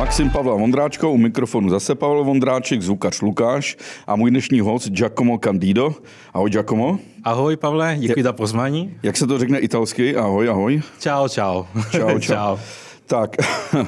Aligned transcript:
Maxim 0.00 0.30
Pavla 0.30 0.54
Vondráčka, 0.54 1.06
u 1.08 1.16
mikrofonu 1.16 1.70
zase 1.70 1.94
Pavel 1.94 2.24
Vondráček, 2.24 2.82
zvukař 2.82 3.20
Lukáš 3.20 3.76
a 4.06 4.16
můj 4.16 4.30
dnešní 4.30 4.60
host 4.60 4.88
Giacomo 4.88 5.38
Candido. 5.38 5.94
Ahoj 6.34 6.50
Giacomo. 6.50 6.98
Ahoj 7.24 7.56
Pavle, 7.56 7.96
děkuji 7.98 8.22
za 8.22 8.32
pozvání. 8.32 8.96
Jak 9.02 9.16
se 9.16 9.26
to 9.26 9.38
řekne 9.38 9.58
italsky? 9.58 10.16
Ahoj, 10.16 10.48
ahoj. 10.48 10.82
Čau, 11.00 11.28
čau. 11.28 11.64
Čau, 11.90 12.18
čau. 12.18 12.56
Tak, 13.10 13.36
uh, 13.74 13.86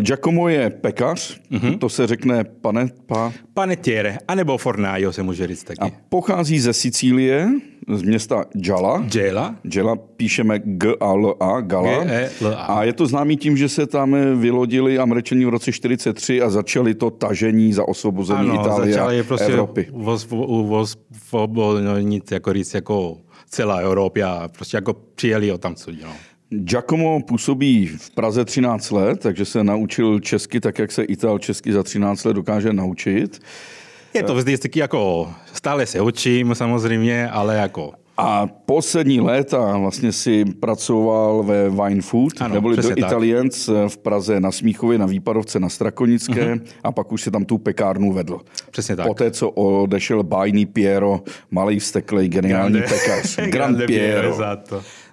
Giacomo 0.00 0.48
je 0.48 0.70
pekař, 0.70 1.40
mm-hmm. 1.52 1.78
to 1.78 1.88
se 1.88 2.06
řekne 2.06 2.44
pane... 2.44 2.88
Pa... 3.06 3.32
Panetiere, 3.54 4.18
anebo 4.28 4.58
fornaio 4.58 5.12
se 5.12 5.22
může 5.22 5.46
říct 5.46 5.64
taky. 5.64 5.80
A 5.80 5.90
pochází 6.08 6.60
ze 6.60 6.72
Sicílie, 6.72 7.48
z 7.88 8.02
města 8.02 8.44
Gela. 8.52 9.04
Gela. 9.12 9.56
Gela 9.62 9.96
píšeme 9.96 10.58
G-A-L-A, 10.58 11.60
Gala. 11.60 12.04
G-E-L-A. 12.04 12.54
A 12.54 12.84
je 12.84 12.92
to 12.92 13.06
známý 13.06 13.36
tím, 13.36 13.56
že 13.56 13.68
se 13.68 13.86
tam 13.86 14.16
vylodili 14.40 14.98
američani 14.98 15.44
v 15.44 15.48
roce 15.48 15.72
43 15.72 16.42
a 16.42 16.50
začali 16.50 16.94
to 16.94 17.10
tažení 17.10 17.72
za 17.72 17.88
osvobození 17.88 18.50
ano, 18.50 18.60
Itálie 18.60 18.92
začali 18.92 19.20
a 19.20 19.24
prostě 19.24 19.52
Evropy. 19.52 19.88
Voz, 19.92 20.26
voz, 20.30 20.96
nic 22.00 22.30
jako 22.30 22.52
říct, 22.52 22.74
jako 22.74 23.16
celá 23.50 23.76
Evropa 23.76 24.28
a 24.28 24.48
prostě 24.48 24.76
jako 24.76 24.94
přijeli 25.14 25.52
o 25.52 25.58
tam 25.58 25.74
co 25.74 25.90
no. 25.90 26.12
Giacomo 26.50 27.20
působí 27.22 27.86
v 27.86 28.10
Praze 28.10 28.44
13 28.44 28.90
let, 28.90 29.20
takže 29.20 29.44
se 29.44 29.64
naučil 29.64 30.20
česky 30.20 30.60
tak, 30.60 30.78
jak 30.78 30.92
se 30.92 31.02
Ital 31.02 31.38
česky 31.38 31.72
za 31.72 31.82
13 31.82 32.24
let 32.24 32.34
dokáže 32.34 32.72
naučit. 32.72 33.40
Je 34.14 34.22
to 34.22 34.34
vždycky 34.34 34.78
jako, 34.80 35.30
stále 35.52 35.86
se 35.86 36.00
učím 36.00 36.54
samozřejmě, 36.54 37.28
ale 37.28 37.56
jako 37.56 37.92
a 38.22 38.46
poslední 38.46 39.20
léta 39.20 39.78
vlastně 39.78 40.12
si 40.12 40.44
pracoval 40.44 41.42
ve 41.42 41.70
Wine 41.70 42.02
Food, 42.02 42.32
Ano, 42.40 42.54
neboli 42.54 42.76
do. 42.76 42.90
Italiens 42.96 43.68
v 43.88 43.96
Praze 43.98 44.40
na 44.40 44.50
Smíchově, 44.52 44.98
na 44.98 45.06
Výpadovce, 45.06 45.60
na 45.60 45.68
Strakonické 45.68 46.44
Mhm. 46.54 46.64
a 46.84 46.92
pak 46.92 47.12
už 47.12 47.22
si 47.22 47.30
tam 47.30 47.44
tu 47.44 47.58
pekárnu 47.58 48.12
vedl. 48.12 48.40
Přesně 48.70 48.96
tak. 48.96 49.06
Poté, 49.06 49.30
co 49.30 49.50
odešel 49.50 50.22
bájný 50.22 50.66
Piero, 50.66 51.20
malý 51.50 51.78
vsteklej, 51.78 52.28
geniální 52.28 52.72
Grande. 52.78 52.88
pekař. 52.94 53.36
Grand 53.36 53.52
Grande 53.52 53.86
Piero. 53.86 54.36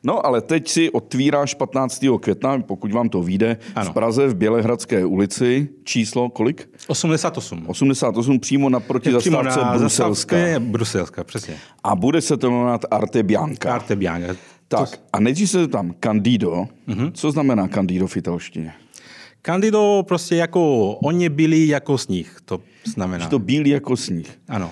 No 0.04 0.26
ale 0.26 0.42
teď 0.42 0.68
si 0.70 0.92
otvíráš 0.92 1.54
15. 1.54 2.04
května, 2.22 2.60
pokud 2.60 2.92
vám 2.92 3.10
to 3.10 3.22
vyjde, 3.22 3.58
Ano. 3.76 3.92
v 3.92 3.94
Praze 3.94 4.28
v 4.28 4.36
Bělehradské 4.36 5.06
ulici. 5.06 5.70
Číslo 5.84 6.30
kolik? 6.30 6.70
88. 6.88 7.64
88 7.68 8.40
přímo 8.40 8.70
naproti 8.70 9.10
Přímo 9.18 9.38
zastávce 9.44 9.60
na 9.66 9.78
Bruselská. 9.78 10.36
zastávce 10.38 10.60
Bruselská, 10.60 11.24
přesně. 11.24 11.56
A 11.84 11.96
bude 11.96 12.22
se 12.22 12.38
to 12.38 12.52
jmenovat 12.52 12.86
Arte 12.92 13.24
Bianca. 13.24 13.74
Arte 13.74 13.96
Bianca. 13.96 14.36
Tak 14.68 15.00
a 15.14 15.20
nejdřív 15.20 15.50
se 15.50 15.68
tam 15.68 15.94
Candido. 16.04 16.68
Mhm. 16.88 17.12
Co 17.14 17.32
znamená 17.32 17.68
Candido 17.68 18.08
v 18.08 18.18
italštině? 18.18 18.74
Candido 19.42 20.04
prostě 20.08 20.36
jako, 20.36 20.92
oni 20.94 21.30
byli 21.30 21.68
jako 21.68 21.98
sníh, 21.98 22.38
to 22.46 22.60
znamená. 22.86 23.24
Je 23.26 23.30
to 23.30 23.40
bílý 23.40 23.70
jako 23.70 23.98
sníh. 23.98 24.40
Ano. 24.50 24.72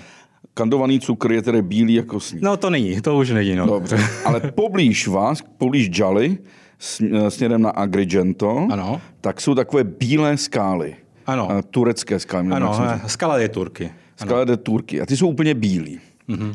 Kandovaný 0.58 1.00
cukr 1.00 1.32
je 1.32 1.42
tedy 1.42 1.62
bílý 1.62 1.94
jako 1.94 2.20
sníh. 2.20 2.42
No 2.42 2.56
to 2.56 2.70
není, 2.70 3.00
to 3.00 3.16
už 3.18 3.30
není. 3.30 3.54
No. 3.54 3.66
Dobře, 3.66 3.98
ale 4.24 4.40
poblíž 4.40 5.08
vás, 5.08 5.42
poblíž 5.58 5.90
Jali, 5.98 6.38
sm- 6.80 7.26
směrem 7.26 7.62
na 7.62 7.70
Agrigento, 7.70 8.68
Ano. 8.72 9.00
tak 9.20 9.40
jsou 9.40 9.54
takové 9.54 9.84
bílé 9.84 10.36
skály. 10.36 10.96
Ano. 11.26 11.48
Eh, 11.50 11.62
Turecké 11.70 12.18
skály. 12.18 12.48
Ano, 12.50 12.78
eh, 12.84 13.00
skala 13.08 13.38
je 13.38 13.48
Turky. 13.48 13.90
Skály 14.16 14.46
de 14.46 14.56
Turky. 14.56 15.00
A 15.00 15.06
ty 15.06 15.16
jsou 15.16 15.28
úplně 15.28 15.54
bílí. 15.54 16.00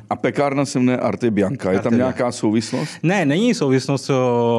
A 0.09 0.15
pekárna 0.15 0.65
se 0.65 0.79
jmenuje 0.79 0.97
Arte 0.97 1.31
Bianca. 1.31 1.71
Je 1.71 1.79
tam 1.79 1.93
Arte 1.93 1.97
nějaká 1.97 2.31
souvislost? 2.31 2.91
Ne, 3.03 3.25
není 3.25 3.53
souvislost 3.53 4.11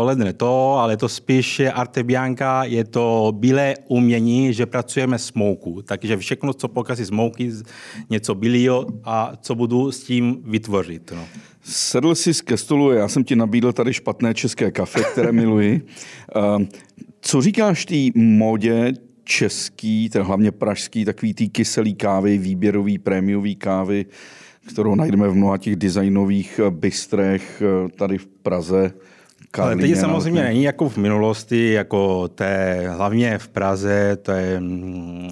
ledne 0.02 0.32
to, 0.32 0.74
ale 0.74 0.96
to 0.96 1.08
spíš 1.08 1.58
je 1.58 1.72
Arte 1.72 2.02
Bianca, 2.02 2.64
je 2.64 2.84
to 2.84 3.32
bílé 3.36 3.74
umění, 3.88 4.54
že 4.54 4.66
pracujeme 4.66 5.18
s 5.18 5.32
moukou. 5.32 5.82
Takže 5.82 6.16
všechno, 6.16 6.52
co 6.54 6.68
pokazí 6.68 7.04
z 7.04 7.10
mouky, 7.10 7.50
něco 8.10 8.34
bílého 8.34 8.86
a 9.04 9.32
co 9.40 9.54
budu 9.54 9.92
s 9.92 10.04
tím 10.04 10.42
vytvořit. 10.44 11.12
No. 11.16 11.24
Sedl 11.62 12.14
jsi 12.14 12.32
ke 12.44 12.56
stolu, 12.56 12.90
já 12.90 13.08
jsem 13.08 13.24
ti 13.24 13.36
nabídl 13.36 13.72
tady 13.72 13.92
špatné 13.92 14.34
české 14.34 14.70
kafe, 14.70 15.02
které 15.12 15.32
miluji. 15.42 15.86
Ehm, 16.36 16.68
Co 17.20 17.42
říkáš 17.42 17.84
té 17.84 17.94
módě 18.14 18.92
český, 19.24 20.08
ten 20.08 20.22
hlavně 20.22 20.50
pražský, 20.50 21.04
takový 21.04 21.34
tý 21.34 21.48
kyselý 21.48 21.94
kávy, 21.94 22.38
výběrový, 22.38 22.98
prémiový 22.98 23.56
kávy, 23.56 24.06
kterou 24.68 24.94
najdeme 24.94 25.28
v 25.28 25.34
mnoha 25.34 25.58
těch 25.58 25.76
designových 25.76 26.60
eh, 26.64 26.70
bistrech 26.70 27.62
eh, 27.62 27.88
tady 27.88 28.18
v 28.18 28.26
Praze. 28.26 28.94
Ale 29.58 29.76
teď 29.76 29.96
samozřejmě 29.96 30.40
no, 30.40 30.46
není 30.46 30.62
jako 30.62 30.88
v 30.88 30.96
minulosti, 30.96 31.72
jako 31.72 32.28
té, 32.28 32.84
hlavně 32.88 33.38
v 33.38 33.48
Praze, 33.48 34.16
to 34.22 34.32
je, 34.32 34.60
mm, 34.60 35.30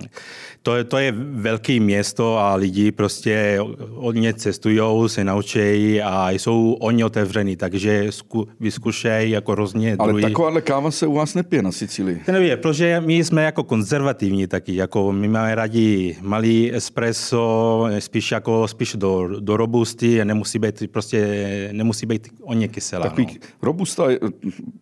to 0.62 0.76
je, 0.76 0.84
to 0.84 0.98
je 0.98 1.12
velké 1.16 1.80
město 1.80 2.38
a 2.38 2.54
lidi 2.54 2.92
prostě 2.92 3.58
hodně 3.90 4.34
cestují, 4.34 4.80
se 5.06 5.24
naučí 5.24 6.02
a 6.02 6.30
jsou 6.30 6.76
oni 6.80 7.04
otevření, 7.04 7.56
takže 7.56 8.06
zku, 8.10 8.48
vyzkušejí 8.60 9.30
jako 9.30 9.54
různě 9.54 9.96
Ale 9.98 10.08
druhý. 10.12 10.22
takováhle 10.22 10.60
káva 10.60 10.90
se 10.90 11.06
u 11.06 11.14
vás 11.14 11.34
nepije 11.34 11.62
na 11.62 11.72
Sicílii. 11.72 12.22
To 12.26 12.32
nevím, 12.32 12.58
protože 12.58 13.02
my 13.06 13.24
jsme 13.24 13.44
jako 13.44 13.64
konzervativní 13.64 14.46
taky, 14.46 14.76
jako 14.76 15.12
my 15.12 15.28
máme 15.28 15.54
rádi 15.54 16.16
malý 16.20 16.74
espresso, 16.74 17.86
spíš 17.98 18.30
jako 18.30 18.68
spíš 18.68 18.94
do, 18.94 19.28
do 19.40 19.56
robusty 19.56 20.20
a 20.20 20.24
nemusí 20.24 20.58
být 20.58 20.92
prostě, 20.92 21.68
nemusí 21.72 22.06
být 22.06 22.28
hodně 22.44 22.68
kyselá. 22.68 23.02
Takový 23.02 23.26
no. 23.26 23.48
robusta 23.62 24.09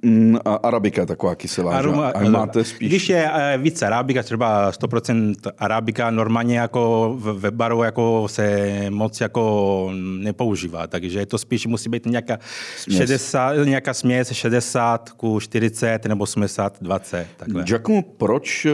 mm, 0.02 0.38
arabika 0.62 1.02
je 1.02 1.06
taková 1.06 1.34
kyselá, 1.34 1.72
že? 1.82 1.88
Aroma- 1.88 2.12
A 2.14 2.30
máte 2.30 2.64
spíš... 2.64 2.88
Když 2.88 3.08
je 3.08 3.30
eh, 3.34 3.58
více 3.58 3.86
arabika, 3.86 4.22
třeba 4.22 4.70
100% 4.72 5.34
arabika, 5.58 6.10
normálně 6.10 6.58
jako 6.58 7.14
ve 7.20 7.50
baru 7.50 7.82
jako 7.82 8.24
se 8.28 8.66
moc 8.90 9.20
jako 9.20 9.90
nepoužívá, 10.20 10.86
takže 10.86 11.26
to 11.26 11.38
spíš 11.38 11.66
musí 11.66 11.88
být 11.88 12.06
nějaká, 12.06 12.38
Směs. 12.78 12.98
60, 12.98 13.54
nějaká 13.64 13.94
směs 13.94 14.32
60 14.32 15.10
ku 15.10 15.40
40 15.40 16.04
nebo 16.06 16.22
80, 16.22 16.76
20, 16.80 17.26
takhle. 17.36 17.64
Giacomo, 17.64 18.02
proč 18.02 18.66
uh, 18.66 18.72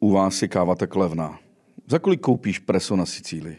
u 0.00 0.10
vás 0.12 0.42
je 0.42 0.48
káva 0.48 0.74
tak 0.74 0.96
levná? 0.96 1.38
Za 1.88 1.98
kolik 1.98 2.20
koupíš 2.20 2.58
preso 2.58 2.96
na 2.96 3.06
Sicílii? 3.06 3.56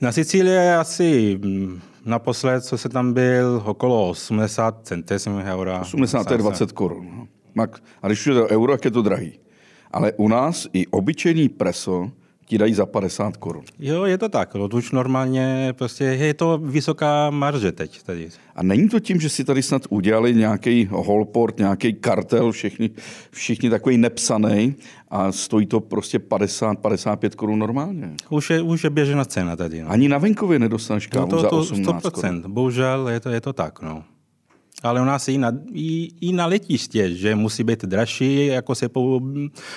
Na 0.00 0.12
Sicílii 0.12 0.52
je 0.54 0.76
asi 0.76 1.38
mm, 1.44 1.80
naposled, 2.04 2.64
co 2.64 2.78
se 2.78 2.88
tam 2.88 3.12
byl, 3.12 3.62
okolo 3.66 4.08
80 4.08 4.86
centesimů 4.86 5.38
eura. 5.38 5.80
80 5.80 6.30
je 6.30 6.38
20 6.38 6.72
korun. 6.72 7.28
no. 7.54 7.66
A 8.02 8.06
když 8.06 8.20
už 8.20 8.26
je 8.26 8.34
to 8.34 8.48
euro, 8.48 8.72
jak 8.72 8.84
je 8.84 8.90
to 8.90 9.02
drahý. 9.02 9.38
Ale 9.90 10.12
u 10.12 10.28
nás 10.28 10.66
i 10.72 10.86
obyčejný 10.86 11.48
preso 11.48 12.10
ti 12.50 12.58
dají 12.58 12.74
za 12.74 12.86
50 12.86 13.36
korun. 13.36 13.64
Jo, 13.78 14.04
je 14.04 14.18
to 14.18 14.28
tak. 14.28 14.54
No, 14.54 14.68
to 14.68 14.76
už 14.76 14.92
normálně 14.92 15.74
prostě 15.78 16.04
je 16.04 16.34
to 16.34 16.58
vysoká 16.58 17.30
marže 17.30 17.72
teď 17.72 18.02
tady. 18.02 18.28
A 18.56 18.62
není 18.62 18.88
to 18.88 19.00
tím, 19.00 19.20
že 19.20 19.28
si 19.28 19.44
tady 19.44 19.62
snad 19.62 19.82
udělali 19.90 20.34
nějaký 20.34 20.88
holport, 20.90 21.58
nějaký 21.58 21.94
kartel, 21.94 22.52
všichni, 22.52 22.90
všichni 23.30 23.70
takový 23.70 23.98
nepsaný 23.98 24.74
a 25.08 25.32
stojí 25.32 25.66
to 25.66 25.80
prostě 25.80 26.18
50-55 26.18 27.30
korun 27.30 27.58
normálně. 27.58 28.14
Už 28.30 28.50
je, 28.50 28.62
už 28.62 28.84
je 28.84 28.90
běžná 28.90 29.24
cena 29.24 29.56
tady. 29.56 29.82
No. 29.82 29.90
Ani 29.90 30.08
na 30.08 30.18
venkově 30.18 30.58
nedostaneš 30.58 31.08
No 31.08 31.20
kávu 31.20 31.30
to, 31.30 31.40
za 31.40 31.48
to 31.48 31.58
18 31.58 32.02
korun. 32.02 32.42
100%. 32.42 32.48
Bohužel 32.48 33.08
je 33.08 33.20
to, 33.20 33.28
je 33.30 33.40
to 33.40 33.52
tak. 33.52 33.82
No. 33.82 34.04
Ale 34.82 35.00
u 35.00 35.04
nás 35.04 35.28
i 35.28 35.38
na, 35.38 35.52
i, 35.72 36.10
i 36.20 36.32
na 36.32 36.46
letiště, 36.46 37.14
že 37.14 37.34
musí 37.34 37.64
být 37.64 37.84
dražší, 37.84 38.46
jako 38.46 38.74
se 38.74 38.88
po, 38.88 39.20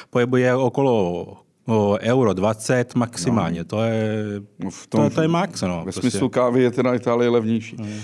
pohybuje 0.10 0.56
okolo 0.56 1.44
o 1.68 1.98
euro 2.02 2.34
20 2.34 2.96
maximálně. 2.96 3.60
No. 3.60 3.66
To, 3.66 3.82
je, 3.84 4.16
No 4.60 4.70
v 4.70 4.88
to, 4.88 5.10
to 5.10 5.22
je 5.22 5.28
max. 5.28 5.62
No, 5.62 5.78
Ve 5.78 5.84
prostě. 5.84 6.02
smyslu 6.02 6.30
kávy 6.30 6.64
je 6.64 6.72
teda 6.72 6.94
Itálie 6.94 7.30
levnější. 7.30 7.76
Mm. 7.80 8.00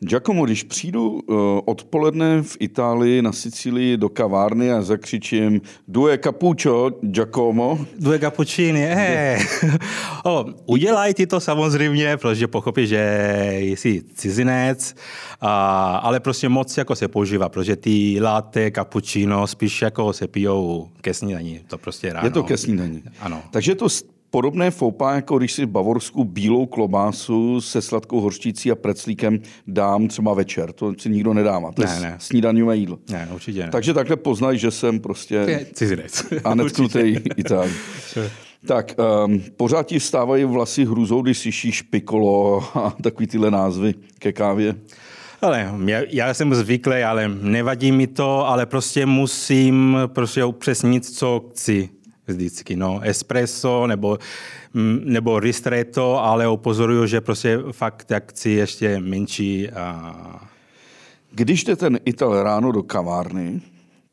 Giacomo, 0.00 0.44
když 0.44 0.62
přijdu 0.62 1.10
uh, 1.10 1.36
odpoledne 1.64 2.42
v 2.42 2.56
Itálii 2.60 3.22
na 3.22 3.32
Sicílii 3.32 3.96
do 3.96 4.08
kavárny 4.08 4.72
a 4.72 4.82
zakřičím 4.82 5.60
due 5.88 6.18
cappuccio, 6.18 6.90
Giacomo, 7.00 7.78
Dvě 7.98 8.18
kapučíny, 8.18 8.86
eh. 8.86 9.38
o, 10.24 10.44
udělaj 10.66 11.14
ty 11.14 11.26
to 11.26 11.40
samozřejmě, 11.40 12.16
protože 12.16 12.46
pochopí, 12.46 12.86
že 12.86 13.58
jsi 13.60 14.02
cizinec, 14.14 14.94
a, 15.40 15.96
ale 15.96 16.20
prostě 16.20 16.48
moc 16.48 16.76
jako 16.76 16.96
se 16.96 17.08
používá, 17.08 17.48
protože 17.48 17.76
ty 17.76 18.18
latte, 18.20 18.70
cappuccino 18.70 19.46
spíš 19.46 19.82
jako 19.82 20.12
se 20.12 20.28
pijou 20.28 20.88
ke 21.00 21.14
snídani, 21.14 21.60
to 21.66 21.78
prostě 21.78 22.12
ráno. 22.12 22.26
je 22.26 22.30
to 22.30 22.42
ke 22.42 22.56
snídani. 22.56 23.02
Ano. 23.20 23.42
Takže 23.50 23.74
to 23.74 23.88
podobné 24.34 24.70
foupa, 24.70 25.14
jako 25.14 25.38
když 25.38 25.52
si 25.52 25.64
v 25.64 25.68
Bavorsku 25.68 26.24
bílou 26.24 26.66
klobásu 26.66 27.60
se 27.60 27.82
sladkou 27.82 28.20
hořčící 28.20 28.70
a 28.70 28.74
preclíkem 28.74 29.38
dám 29.66 30.08
třeba 30.08 30.34
večer. 30.34 30.72
To 30.72 30.94
si 30.98 31.10
nikdo 31.10 31.34
nedává. 31.34 31.72
To 31.72 31.82
je 31.82 31.88
Ne, 31.88 32.00
ne. 32.00 32.16
snídaňové 32.18 32.76
jídlo. 32.76 32.98
Ne, 33.10 33.28
určitě 33.34 33.60
ne. 33.62 33.68
Takže 33.72 33.94
takhle 33.94 34.16
poznají, 34.16 34.58
že 34.58 34.70
jsem 34.70 35.00
prostě 35.00 35.66
cizinec. 35.72 36.24
a 36.44 36.54
netknutý 36.54 37.16
Itálii. 37.36 37.74
Tak, 38.66 38.94
um, 39.26 39.42
pořád 39.56 39.86
ti 39.86 39.98
vstávají 39.98 40.44
vlasy 40.44 40.84
hrůzou, 40.84 41.22
když 41.22 41.38
slyšíš 41.38 41.82
pikolo 41.82 42.62
a 42.74 42.94
takový 43.02 43.26
tyhle 43.26 43.50
názvy 43.50 43.94
ke 44.18 44.32
kávě. 44.32 44.74
Ale 45.42 45.72
já, 45.84 46.00
já 46.10 46.34
jsem 46.34 46.54
zvyklý, 46.54 46.96
ale 47.02 47.28
nevadí 47.28 47.92
mi 47.92 48.06
to, 48.06 48.48
ale 48.48 48.66
prostě 48.66 49.06
musím 49.06 49.98
prostě 50.06 50.44
upřesnit, 50.44 51.06
co 51.06 51.44
chci 51.50 51.88
vždycky. 52.26 52.76
No, 52.76 53.00
espresso 53.02 53.86
nebo, 53.86 54.18
mm, 54.74 55.00
nebo 55.04 55.40
ristretto, 55.40 56.24
ale 56.24 56.48
upozoruju, 56.48 57.06
že 57.06 57.20
prostě 57.20 57.58
fakt 57.72 58.04
tak 58.04 58.30
chci 58.30 58.50
ještě 58.50 59.00
menší. 59.00 59.70
A... 59.70 60.48
Když 61.30 61.64
jde 61.64 61.76
ten 61.76 61.98
Ital 62.04 62.42
ráno 62.42 62.72
do 62.72 62.82
kavárny, 62.82 63.60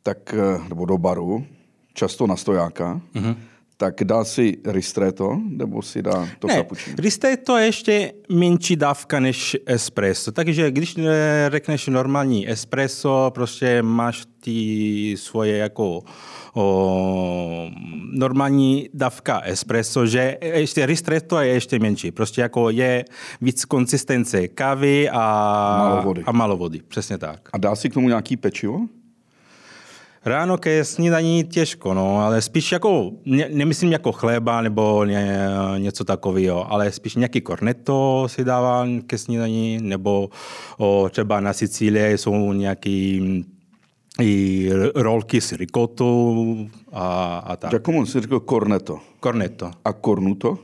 tak, 0.04 0.34
eh, 0.34 0.70
nebo 0.70 0.86
do 0.86 0.98
baru, 0.98 1.46
často 1.94 2.28
na 2.28 2.36
stojáka, 2.36 3.02
mm-hmm 3.16 3.36
tak 3.82 4.04
dá 4.04 4.24
si 4.24 4.58
ristretto, 4.66 5.42
nebo 5.50 5.82
si 5.82 6.02
dá 6.02 6.30
to 6.40 6.48
ne, 6.48 6.56
cappuccino? 6.56 6.96
ristretto 7.00 7.58
je 7.58 7.66
ještě 7.66 8.14
menší 8.30 8.76
dávka 8.76 9.20
než 9.20 9.58
espresso. 9.66 10.32
Takže 10.32 10.72
když 10.72 10.96
řekneš 11.50 11.88
normální 11.88 12.50
espresso, 12.50 13.32
prostě 13.34 13.82
máš 13.82 14.24
ty 14.40 15.16
svoje 15.18 15.58
jako 15.58 16.02
o, 16.54 17.70
normální 18.14 18.90
dávka 18.94 19.40
espresso, 19.40 20.06
že 20.06 20.38
ještě 20.42 20.86
ristretto 20.86 21.40
je 21.40 21.54
ještě 21.54 21.80
menší. 21.80 22.12
Prostě 22.12 22.42
jako 22.42 22.70
je 22.70 23.06
víc 23.42 23.66
konsistence 23.66 24.48
kávy 24.48 25.10
a 25.10 25.20
malo 25.78 26.02
vody. 26.04 26.24
A 26.26 26.32
malo 26.32 26.58
vody, 26.58 26.82
přesně 26.88 27.18
tak. 27.18 27.50
A 27.54 27.58
dá 27.58 27.76
si 27.76 27.90
k 27.90 27.94
tomu 27.94 28.08
nějaký 28.08 28.38
pečivo? 28.38 28.80
Ráno 30.26 30.58
ke 30.58 30.86
snídaní 30.86 31.44
těžko, 31.44 31.94
no, 31.94 32.20
ale 32.20 32.42
spíš 32.42 32.72
jako, 32.72 33.12
ne, 33.26 33.48
nemyslím 33.50 33.92
jako 33.92 34.12
chleba 34.12 34.62
nebo 34.62 35.06
ně, 35.06 35.38
něco 35.78 36.04
takového, 36.04 36.72
ale 36.72 36.92
spíš 36.92 37.16
nějaký 37.16 37.42
cornetto 37.42 38.28
si 38.28 38.44
dává 38.44 38.88
ke 39.08 39.18
snídaní, 39.18 39.78
nebo 39.82 40.30
o, 40.78 41.10
třeba 41.12 41.40
na 41.40 41.54
Sicílii 41.54 42.18
jsou 42.18 42.54
nějaký 42.54 43.22
i 44.22 44.70
rolky 44.96 45.42
s 45.42 45.52
ricotou 45.52 46.58
a, 46.92 47.38
a 47.38 47.56
tak. 47.56 47.72
Giacomo 47.72 48.06
si 48.06 48.22
řekl 48.22 48.40
cornetto. 48.40 49.00
Cornetto. 49.20 49.72
A 49.86 49.94
cornuto? 49.94 50.58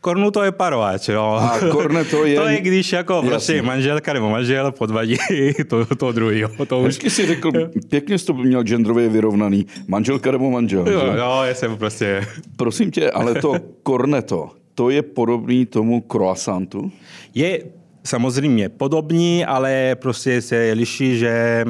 Kornuto 0.00 0.42
je 0.42 0.52
parovač, 0.52 1.08
jo. 1.08 1.22
A 1.22 1.58
korneto 1.72 2.24
je... 2.24 2.36
to 2.40 2.48
je, 2.48 2.60
když 2.60 2.92
jako 2.92 3.22
prostě 3.22 3.62
manželka 3.62 4.12
nebo 4.12 4.30
manžel 4.30 4.72
podvadí 4.72 5.16
to, 5.68 5.86
to 5.86 6.12
druhýho. 6.12 6.50
To 6.66 6.80
už... 6.80 6.94
si 6.94 7.26
řekl, 7.26 7.52
pěkně 7.88 8.18
jsi 8.18 8.26
to 8.26 8.34
měl 8.34 8.62
genderově 8.62 9.08
vyrovnaný. 9.08 9.66
Manželka 9.88 10.32
nebo 10.32 10.50
manžel. 10.50 10.88
Jo, 10.88 11.00
jo, 11.00 11.40
já 11.44 11.54
jsem 11.54 11.76
prostě... 11.76 12.26
Prosím 12.56 12.90
tě, 12.90 13.10
ale 13.10 13.34
to 13.34 13.54
korneto, 13.82 14.50
to 14.74 14.90
je 14.90 15.02
podobný 15.02 15.66
tomu 15.66 16.00
croissantu? 16.00 16.92
Je 17.34 17.62
samozřejmě 18.04 18.68
podobní, 18.68 19.44
ale 19.44 19.94
prostě 19.94 20.42
se 20.42 20.72
liší, 20.72 21.18
že 21.18 21.64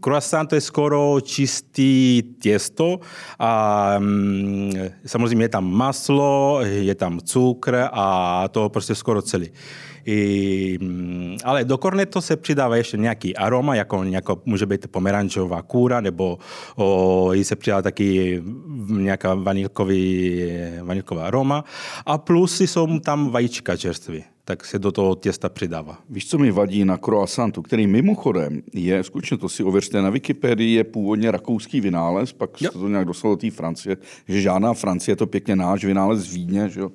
croissant 0.00 0.52
je 0.52 0.60
skoro 0.60 1.20
čistý 1.20 2.22
těsto 2.40 3.00
a 3.38 3.94
mm, 3.98 4.72
samozřejmě 5.06 5.44
je 5.44 5.48
tam 5.48 5.72
maslo, 5.72 6.60
je 6.62 6.94
tam 6.94 7.20
cukr 7.20 7.88
a 7.92 8.48
to 8.48 8.68
prostě 8.68 8.94
skoro 8.94 9.22
celý. 9.22 9.50
I, 10.06 10.78
mm, 10.80 11.36
ale 11.44 11.64
do 11.64 11.78
korneto 11.78 12.20
se 12.20 12.36
přidává 12.36 12.76
ještě 12.76 12.96
nějaký 12.96 13.36
aroma, 13.36 13.74
jako, 13.74 14.04
jako 14.04 14.42
může 14.44 14.66
být 14.66 14.86
pomerančová 14.90 15.62
kůra, 15.62 16.00
nebo 16.00 16.38
o, 16.76 17.30
se 17.42 17.56
přidává 17.56 17.82
taky 17.82 18.42
nějaká 18.88 19.34
vanilkový, 19.34 20.42
vanilková 20.82 21.26
aroma. 21.26 21.64
A 22.06 22.18
plus 22.18 22.60
jsou 22.60 22.98
tam 22.98 23.30
vajíčka 23.30 23.76
čerství 23.76 24.24
tak 24.44 24.64
se 24.64 24.78
do 24.78 24.92
toho 24.92 25.14
těsta 25.14 25.48
přidává. 25.48 25.98
Víš, 26.10 26.28
co 26.28 26.38
mi 26.38 26.50
vadí 26.50 26.84
na 26.84 26.96
croissantu, 26.96 27.62
který 27.62 27.86
mimochodem 27.86 28.62
je, 28.84 29.04
skutečně 29.04 29.36
to 29.36 29.48
si 29.48 29.64
ověřte 29.64 30.02
na 30.02 30.10
Wikipedii, 30.10 30.74
je 30.74 30.84
původně 30.84 31.30
rakouský 31.30 31.80
vynález, 31.80 32.32
pak 32.32 32.58
se 32.58 32.68
to 32.70 32.88
nějak 32.88 33.06
dostalo 33.06 33.34
do 33.34 33.40
té 33.40 33.50
Francie, 33.50 33.96
že 34.28 34.40
žádná 34.40 34.74
Francie, 34.74 35.12
je 35.12 35.16
to 35.16 35.26
pěkně 35.26 35.56
náš 35.56 35.84
vynález 35.84 36.20
z 36.20 36.32
Vídně, 36.32 36.68
že 36.68 36.80
jo, 36.80 36.90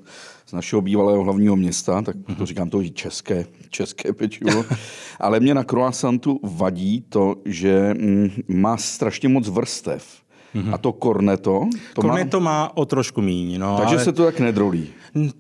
z 0.48 0.54
našeho 0.54 0.82
bývalého 0.82 1.24
hlavního 1.24 1.56
města, 1.56 2.02
tak 2.02 2.16
to 2.38 2.46
říkám 2.46 2.70
to 2.70 2.82
i 2.82 2.92
české, 2.92 3.46
české 3.70 4.14
pečivo. 4.14 4.66
Ale 5.20 5.40
mě 5.40 5.54
na 5.54 5.64
croissantu 5.64 6.40
vadí 6.44 7.06
to, 7.10 7.36
že 7.46 7.94
mm, 7.94 8.30
má 8.48 8.78
strašně 8.78 9.30
moc 9.30 9.50
vrstev. 9.50 10.22
Mm-hmm. 10.56 10.74
A 10.74 10.78
to 10.78 10.92
korneto? 10.92 11.68
To 11.94 12.02
korneto 12.02 12.40
má... 12.40 12.52
má 12.52 12.78
o 12.78 12.86
trošku 12.86 13.22
míň. 13.22 13.60
No, 13.60 13.78
Takže 13.78 13.96
ale... 13.96 14.04
se 14.04 14.12
to 14.12 14.26
tak 14.26 14.40
nedrolí. 14.40 14.88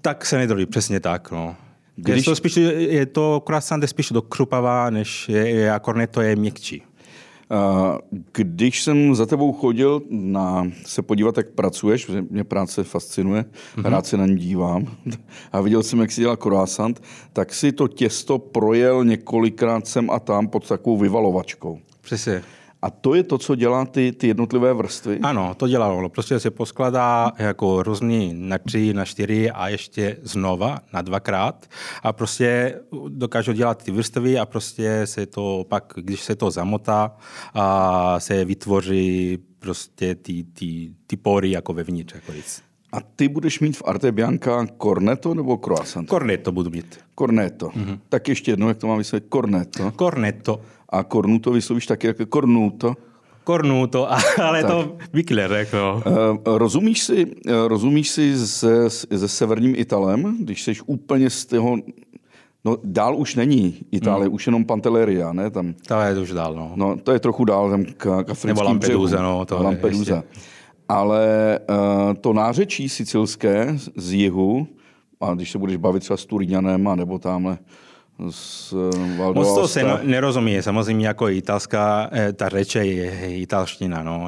Tak 0.01 0.25
se 0.25 0.37
nedrolí, 0.37 0.65
přesně 0.65 0.99
tak. 0.99 1.31
No. 1.31 1.55
Když... 1.99 2.17
Je 2.17 2.23
to, 2.23 2.35
spíš, 2.35 2.55
je 2.77 3.05
to 3.05 3.43
croissant 3.45 3.83
je 3.83 3.87
spíš 3.87 4.11
do 4.11 4.21
krupavá, 4.21 4.89
než 4.89 5.29
je, 5.29 5.49
je 5.49 5.71
a 5.71 5.79
korneto 5.79 6.21
je 6.21 6.35
měkčí. 6.35 6.83
Když 8.33 8.83
jsem 8.83 9.15
za 9.15 9.25
tebou 9.25 9.53
chodil 9.53 10.01
na, 10.09 10.71
se 10.85 11.01
podívat, 11.01 11.37
jak 11.37 11.49
pracuješ, 11.49 12.05
protože 12.05 12.25
mě 12.29 12.43
práce 12.43 12.83
fascinuje, 12.83 13.45
mm-hmm. 13.45 13.89
rád 13.89 14.05
se 14.05 14.17
na 14.17 14.25
ní 14.25 14.35
dívám, 14.35 14.87
a 15.51 15.61
viděl 15.61 15.83
jsem, 15.83 15.99
jak 15.99 16.11
si 16.11 16.21
dělá 16.21 16.35
croissant, 16.35 17.03
tak 17.33 17.53
si 17.53 17.71
to 17.71 17.87
těsto 17.87 18.37
projel 18.37 19.05
několikrát 19.05 19.87
sem 19.87 20.09
a 20.09 20.19
tam 20.19 20.47
pod 20.47 20.67
takovou 20.67 20.97
vyvalovačkou. 20.97 21.79
Přesně. 22.01 22.43
A 22.87 22.89
to 22.89 23.15
je 23.15 23.23
to, 23.23 23.37
co 23.37 23.55
dělá 23.55 23.85
ty, 23.85 24.11
ty 24.11 24.27
jednotlivé 24.27 24.73
vrstvy? 24.73 25.19
Ano, 25.19 25.53
to 25.53 25.67
dělá 25.67 25.93
ono. 25.93 26.09
Prostě 26.09 26.39
se 26.39 26.51
poskladá 26.51 27.31
jako 27.37 27.83
různý 27.83 28.33
na 28.33 28.57
tři, 28.57 28.93
na 28.93 29.05
čtyři 29.05 29.51
a 29.51 29.67
ještě 29.67 30.17
znova 30.21 30.79
na 30.93 31.01
dvakrát. 31.01 31.65
A 32.03 32.13
prostě 32.13 32.79
dokážou 33.07 33.51
dělat 33.51 33.83
ty 33.83 33.91
vrstvy 33.91 34.39
a 34.39 34.45
prostě 34.45 35.01
se 35.05 35.25
to 35.25 35.65
pak, 35.69 35.93
když 35.95 36.21
se 36.21 36.35
to 36.35 36.51
zamotá, 36.51 37.15
a 37.53 38.19
se 38.19 38.45
vytvoří 38.45 39.37
prostě 39.59 40.15
ty, 40.15 40.43
ty, 40.43 40.91
ty 41.07 41.17
pory 41.17 41.51
jako 41.51 41.73
vevnitř. 41.73 42.15
Jako 42.15 42.31
A 42.91 43.01
ty 43.01 43.27
budeš 43.27 43.59
mít 43.59 43.77
v 43.77 43.83
Arte 43.85 44.11
Bianca 44.11 44.67
cornetto 44.81 45.33
nebo 45.33 45.57
croissant? 45.57 46.09
Cornetto 46.09 46.51
budu 46.51 46.69
mít. 46.69 46.99
Cornetto. 47.19 47.67
Mm-hmm. 47.67 47.99
Tak 48.09 48.27
ještě 48.27 48.51
jednou, 48.51 48.67
jak 48.67 48.77
to 48.77 48.87
mám 48.87 48.97
vysvětlit? 48.97 49.29
Cornetto. 49.29 49.91
Cornetto 49.91 50.61
a 50.89 51.03
kornuto 51.03 51.51
vyslovíš 51.51 51.85
taky 51.85 52.07
jako 52.07 52.25
kornuto. 52.25 52.93
Kornuto, 53.43 54.07
ale 54.43 54.61
tak. 54.61 54.71
to 54.71 54.97
Wikler 55.13 55.49
řekl. 55.49 56.03
Uh, 56.05 56.57
rozumíš 56.57 57.03
si, 57.03 57.25
uh, 57.25 57.67
rozumíš 57.67 58.09
si 58.09 58.47
se, 58.47 58.89
se 58.89 59.27
severním 59.27 59.75
Italem, 59.77 60.37
když 60.39 60.63
jsi 60.63 60.73
úplně 60.85 61.29
z 61.29 61.45
toho 61.45 61.77
No, 62.65 62.77
dál 62.83 63.15
už 63.15 63.35
není 63.35 63.75
Itálie, 63.91 64.25
hmm. 64.25 64.35
už 64.35 64.47
jenom 64.47 64.65
Pantelleria, 64.65 65.33
ne? 65.33 65.49
Tam, 65.49 65.73
to 65.87 65.99
je 65.99 66.19
už 66.19 66.31
dál, 66.31 66.53
no. 66.53 66.71
no. 66.75 66.97
to 66.97 67.11
je 67.11 67.19
trochu 67.19 67.45
dál, 67.45 67.69
tam 67.69 67.85
k, 67.85 68.23
k 68.23 68.45
Nebo 68.45 68.63
Lampedusa, 68.63 69.21
no. 69.21 69.45
To 69.45 69.63
Lampedusa. 69.63 70.15
Je 70.15 70.23
Ale 70.89 71.59
uh, 71.69 72.13
to 72.13 72.33
nářečí 72.33 72.89
sicilské 72.89 73.77
z 73.95 74.13
jihu, 74.13 74.67
a 75.21 75.33
když 75.33 75.51
se 75.51 75.57
budeš 75.57 75.77
bavit 75.77 75.99
třeba 75.99 76.17
s 76.17 76.25
Turňanem, 76.25 76.89
nebo 76.95 77.19
tamhle 77.19 77.57
z 78.29 78.73
eh, 78.93 79.33
Moc 79.33 79.55
to 79.55 79.67
se 79.67 79.83
nerozumí. 80.03 80.61
Samozřejmě 80.61 81.07
jako 81.07 81.29
italská, 81.29 82.09
eh, 82.11 82.33
ta 82.33 82.49
řeč 82.49 82.75
je 82.75 83.37
italština, 83.37 84.03
no, 84.03 84.27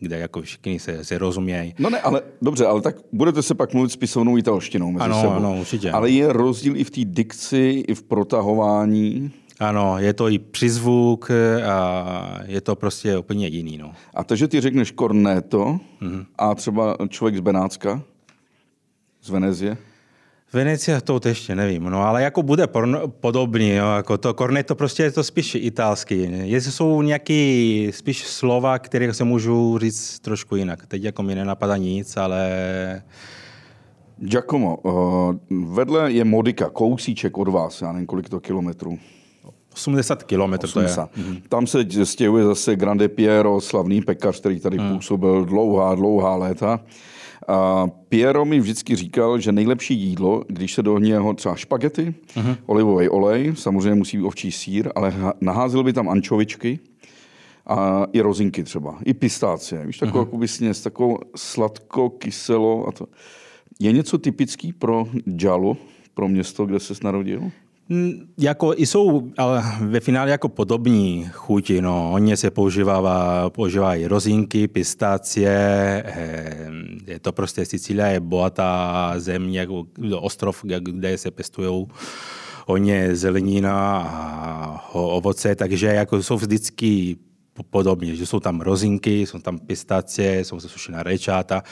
kde 0.00 0.18
jako 0.18 0.42
všichni 0.42 0.78
se, 0.78 1.04
se 1.04 1.18
rozumějí. 1.18 1.74
No 1.78 1.90
ne, 1.90 2.00
ale 2.00 2.22
dobře, 2.42 2.66
ale 2.66 2.80
tak 2.80 2.96
budete 3.12 3.42
se 3.42 3.54
pak 3.54 3.74
mluvit 3.74 3.92
spisovnou 3.92 4.36
italštinou 4.36 4.90
mezi 4.90 5.04
ano, 5.04 5.20
sebou. 5.20 5.32
Ano, 5.32 5.56
určitě. 5.60 5.90
Ale 5.90 6.10
je 6.10 6.32
rozdíl 6.32 6.76
i 6.76 6.84
v 6.84 6.90
té 6.90 7.00
dikci, 7.04 7.84
i 7.88 7.94
v 7.94 8.02
protahování. 8.02 9.32
Ano, 9.60 9.98
je 9.98 10.12
to 10.12 10.28
i 10.28 10.38
přizvuk 10.38 11.30
a 11.68 12.40
je 12.46 12.60
to 12.60 12.76
prostě 12.76 13.18
úplně 13.18 13.46
jiný. 13.46 13.78
No. 13.78 13.92
A 14.14 14.24
to, 14.24 14.36
že 14.36 14.48
ty 14.48 14.60
řekneš 14.60 14.92
corneto 14.92 15.80
mm-hmm. 16.02 16.26
a 16.38 16.54
třeba 16.54 16.96
člověk 17.08 17.36
z 17.36 17.40
Benátska, 17.40 18.02
z 19.22 19.30
Venezie? 19.30 19.76
Venecia 20.56 21.00
to 21.00 21.20
ještě 21.24 21.54
nevím, 21.54 21.84
no 21.84 22.02
ale 22.02 22.22
jako 22.22 22.42
bude 22.42 22.66
podobný, 23.20 23.70
jo, 23.70 23.86
jako 23.96 24.18
to 24.18 24.34
korneto 24.34 24.74
prostě 24.74 25.02
je 25.02 25.10
to 25.10 25.24
spíš 25.24 25.54
italský. 25.54 26.28
Jestli 26.30 26.72
jsou 26.72 27.02
nějaké 27.02 27.88
spíš 27.90 28.24
slova, 28.24 28.78
které 28.78 29.14
se 29.14 29.24
můžu 29.24 29.78
říct 29.78 30.18
trošku 30.18 30.56
jinak. 30.56 30.86
Teď 30.86 31.02
jako 31.02 31.22
mi 31.22 31.34
nenapadá 31.34 31.76
nic, 31.76 32.16
ale... 32.16 33.02
Giacomo, 34.18 34.76
uh, 34.76 35.34
vedle 35.74 36.12
je 36.12 36.24
Modika, 36.24 36.70
kousíček 36.70 37.38
od 37.38 37.48
vás, 37.48 37.82
já 37.82 37.92
nevím, 37.92 38.06
kolik 38.06 38.28
to 38.28 38.40
kilometrů. 38.40 38.98
80 39.76 40.22
kilometrů 40.22 40.72
to 40.72 40.80
je. 40.80 40.88
Mhm. 41.16 41.36
Tam 41.48 41.66
se 41.66 42.06
stěhuje 42.06 42.44
zase 42.44 42.76
Grande 42.76 43.08
Piero, 43.08 43.60
slavný 43.60 44.02
pekař, 44.02 44.40
který 44.40 44.60
tady 44.60 44.78
hmm. 44.78 44.94
působil 44.94 45.44
dlouhá, 45.44 45.94
dlouhá 45.94 46.36
léta. 46.36 46.80
A 47.48 47.86
Piero 48.08 48.44
mi 48.44 48.60
vždycky 48.60 48.96
říkal, 48.96 49.38
že 49.38 49.52
nejlepší 49.52 49.94
jídlo, 49.94 50.44
když 50.48 50.74
se 50.74 50.82
do 50.82 50.98
něho 50.98 51.34
třeba 51.34 51.56
špagety, 51.56 52.14
uh-huh. 52.34 52.56
olivový 52.66 53.08
olej, 53.08 53.52
samozřejmě 53.56 53.94
musí 53.94 54.16
být 54.16 54.24
ovčí 54.24 54.52
sír, 54.52 54.88
ale 54.94 55.14
naházil 55.40 55.82
by 55.82 55.92
tam 55.92 56.08
ančovičky 56.08 56.78
a 57.66 58.06
i 58.12 58.20
rozinky 58.20 58.62
třeba, 58.62 58.98
i 59.04 59.14
pistácie. 59.14 59.86
Víš, 59.86 59.98
takovou 59.98 60.18
uh-huh. 60.18 60.26
jakoby 60.26 60.48
sněz, 60.48 60.82
takovou 60.82 61.18
sladko, 61.36 62.10
kyselo 62.10 62.88
a 62.88 62.92
to. 62.92 63.06
Je 63.80 63.92
něco 63.92 64.18
typický 64.18 64.72
pro 64.72 65.06
Džalo, 65.36 65.76
pro 66.14 66.28
město, 66.28 66.66
kde 66.66 66.80
se 66.80 66.94
narodil? 67.02 67.50
Jako 68.38 68.72
jsou 68.72 69.30
ale 69.38 69.62
ve 69.80 70.00
finále 70.00 70.30
jako 70.30 70.48
podobní 70.48 71.28
chuti. 71.32 71.82
No. 71.82 72.12
Oni 72.12 72.36
se 72.36 72.50
používá, 72.50 73.50
používají 73.50 74.06
rozinky, 74.06 74.68
pistácie, 74.68 75.50
eh, 76.06 76.70
je 77.06 77.18
to 77.20 77.32
prostě 77.32 77.64
Sicília 77.64 78.06
je 78.06 78.20
bohatá 78.20 79.14
země, 79.16 79.60
jako 79.60 79.84
ostrov, 80.20 80.64
kde 80.80 81.18
se 81.18 81.30
pěstují 81.30 81.86
hodně 82.66 83.16
zelenina 83.16 84.02
a 84.02 84.88
ovoce, 84.92 85.54
takže 85.54 85.86
jako 85.86 86.22
jsou 86.22 86.36
vždycky 86.36 87.16
podobně, 87.62 88.16
že 88.16 88.26
jsou 88.26 88.40
tam 88.40 88.60
rozinky, 88.60 89.26
jsou 89.26 89.38
tam 89.38 89.58
pistácie, 89.58 90.44
jsou 90.44 90.60
sušená 90.60 91.02
rajčáta, 91.02 91.62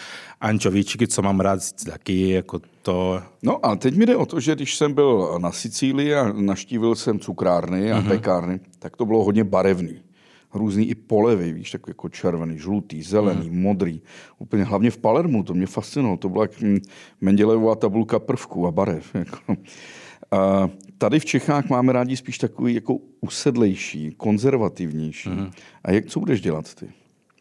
ančovíčky, 0.41 1.07
co 1.07 1.23
mám 1.23 1.41
rád 1.41 1.61
taky, 1.87 2.31
jako 2.31 2.61
to. 2.83 3.23
No 3.43 3.67
a 3.67 3.77
teď 3.77 3.97
mi 3.97 4.07
jde 4.07 4.17
o 4.17 4.27
to, 4.27 4.41
že 4.41 4.55
když 4.55 4.77
jsem 4.77 4.93
byl 4.93 5.39
na 5.39 5.53
Sicílii 5.53 6.15
a 6.15 6.33
naštívil 6.33 6.95
jsem 6.95 7.19
cukrárny 7.19 7.93
a 7.93 8.01
uh-huh. 8.01 8.09
pekárny, 8.09 8.61
tak 8.79 8.97
to 8.97 9.07
bylo 9.07 9.25
hodně 9.25 9.45
barevný. 9.45 10.01
Různý 10.55 10.89
i 10.89 10.95
polevy, 10.95 11.53
víš, 11.53 11.71
tak 11.71 11.81
jako 11.89 12.09
červený, 12.09 12.59
žlutý, 12.59 13.03
zelený, 13.03 13.51
uh-huh. 13.51 13.61
modrý. 13.61 14.03
Úplně 14.39 14.65
hlavně 14.65 14.91
v 14.91 14.99
Palermu, 14.99 15.43
to 15.43 15.55
mě 15.55 15.67
fascinovalo. 15.67 16.17
To 16.17 16.29
byla 16.29 16.45
jak 16.45 16.53
Mendelevová 17.21 17.75
tabulka 17.75 18.19
prvků 18.19 18.67
a 18.67 18.71
barev. 18.71 19.15
Jako. 19.15 19.57
A 20.31 20.71
tady 20.99 21.21
v 21.21 21.25
Čechách 21.25 21.69
máme 21.69 21.93
rádi 21.93 22.17
spíš 22.17 22.39
takový 22.39 22.75
jako 22.75 22.99
usedlejší, 23.21 24.15
konzervativnější. 24.17 25.29
Uh-huh. 25.29 25.53
A 25.85 25.93
jak, 25.93 26.07
co 26.07 26.21
budeš 26.21 26.41
dělat 26.41 26.75
ty? 26.75 26.89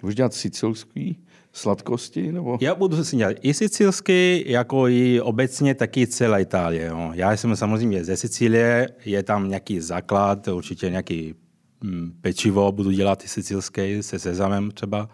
Budeš 0.02 0.16
dělat 0.16 0.34
sicilský 0.34 1.20
sladkosti? 1.54 2.32
Nebo? 2.32 2.58
Já 2.62 2.76
budu 2.76 3.04
si 3.04 3.16
dělat 3.16 3.38
i 3.42 3.54
sicilský, 3.54 4.44
jako 4.52 4.88
i 4.88 5.22
obecně 5.22 5.76
taky 5.76 6.08
celá 6.08 6.40
Itálie. 6.40 6.86
Jo. 6.86 7.12
Já 7.14 7.38
jsem 7.38 7.56
samozřejmě 7.56 8.04
ze 8.04 8.18
Sicílie, 8.18 8.90
je 9.06 9.24
tam 9.24 9.50
nějaký 9.50 9.80
základ, 9.80 10.48
určitě 10.48 10.90
nějaký 10.90 11.34
hm, 11.84 12.14
pečivo 12.22 12.72
budu 12.72 12.92
dělat 12.92 13.26
i 13.26 13.28
sicilský 13.28 14.04
se 14.04 14.20
sezamem 14.20 14.72
třeba. 14.72 15.10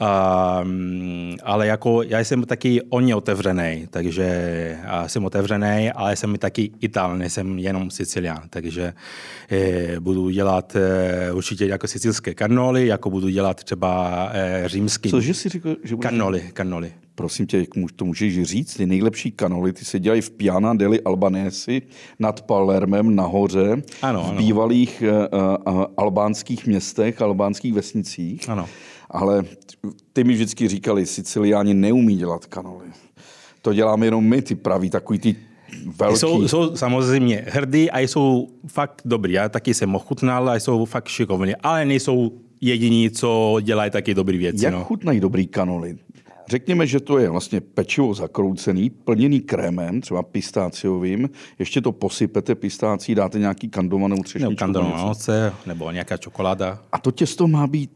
Um, 0.00 1.36
ale 1.42 1.66
jako 1.66 2.02
já 2.02 2.20
jsem 2.20 2.44
taky 2.44 2.80
ně 3.00 3.14
otevřený, 3.14 3.86
takže 3.90 4.78
jsem 5.06 5.24
otevřený, 5.24 5.90
ale 5.94 6.16
jsem 6.16 6.36
taky 6.38 6.70
Ital, 6.80 7.18
nejsem 7.18 7.58
jenom 7.58 7.90
Sicilián, 7.90 8.42
takže 8.50 8.92
eh, 9.50 10.00
budu 10.00 10.30
dělat 10.30 10.76
eh, 10.76 11.32
určitě 11.32 11.66
jako 11.66 11.86
sicilské 11.86 12.34
kanoli, 12.34 12.86
jako 12.86 13.10
budu 13.10 13.28
dělat 13.28 13.64
třeba 13.64 14.28
eh, 14.32 14.62
římský. 14.66 15.10
Cože 15.10 15.34
jsi 15.34 15.48
řekl? 15.48 15.76
Že 15.84 15.96
budeš... 15.96 16.10
Kanoli, 16.10 16.50
kanoli. 16.52 16.92
Prosím 17.14 17.46
tě, 17.46 17.66
to 17.96 18.04
můžeš 18.04 18.42
říct, 18.42 18.74
ty 18.74 18.86
nejlepší 18.86 19.30
kanoly, 19.30 19.72
ty 19.72 19.84
se 19.84 20.00
dělají 20.00 20.20
v 20.20 20.30
Piana 20.30 20.74
deli 20.74 21.00
Albanesi 21.00 21.82
nad 22.18 22.42
Palermem 22.42 23.14
nahoře, 23.14 23.82
ano, 24.02 24.22
v 24.22 24.28
ano. 24.28 24.38
bývalých 24.38 25.02
uh, 25.66 25.74
uh, 25.74 25.84
albánských 25.96 26.66
městech, 26.66 27.22
albánských 27.22 27.72
vesnicích. 27.74 28.48
Ano 28.48 28.68
ale 29.10 29.44
ty 30.12 30.24
mi 30.24 30.32
vždycky 30.32 30.68
říkali, 30.68 31.06
Siciliáni 31.06 31.74
neumí 31.74 32.16
dělat 32.16 32.46
kanoly. 32.46 32.86
To 33.62 33.72
děláme 33.72 34.06
jenom 34.06 34.24
my, 34.24 34.42
ty 34.42 34.54
praví, 34.54 34.90
takový 34.90 35.18
ty 35.18 35.36
velký. 35.98 36.18
Jsou, 36.18 36.48
jsou 36.48 36.76
samozřejmě 36.76 37.44
hrdí 37.48 37.90
a 37.90 37.98
jsou 37.98 38.48
fakt 38.66 39.02
dobrý. 39.04 39.32
Já 39.32 39.48
taky 39.48 39.74
jsem 39.74 39.94
ochutnal 39.94 40.48
a 40.48 40.54
jsou 40.54 40.84
fakt 40.84 41.08
šikovní, 41.08 41.56
ale 41.56 41.84
nejsou 41.84 42.32
jediní, 42.60 43.10
co 43.10 43.58
dělají 43.62 43.90
taky 43.90 44.14
dobrý 44.14 44.38
věci. 44.38 44.64
Jak 44.64 44.74
no. 44.74 44.84
chutnají 44.84 45.20
dobrý 45.20 45.46
kanoly? 45.46 45.98
Řekněme, 46.48 46.86
že 46.86 47.00
to 47.00 47.18
je 47.18 47.30
vlastně 47.30 47.60
pečivo 47.60 48.14
zakroucený, 48.14 48.90
plněný 48.90 49.40
krémem, 49.40 50.00
třeba 50.00 50.22
pistáciovým, 50.22 51.30
ještě 51.58 51.80
to 51.80 51.92
posypete 51.92 52.54
pistácí, 52.54 53.14
dáte 53.14 53.38
nějaký 53.38 53.68
kandovanou 53.68 54.16
třešničku. 54.16 54.50
Nebo 54.50 54.58
kandovanou 54.58 55.12
nebo 55.66 55.90
nějaká 55.90 56.16
čokoláda. 56.16 56.82
A 56.92 56.98
to 56.98 57.10
těsto 57.10 57.48
má 57.48 57.66
být 57.66 57.90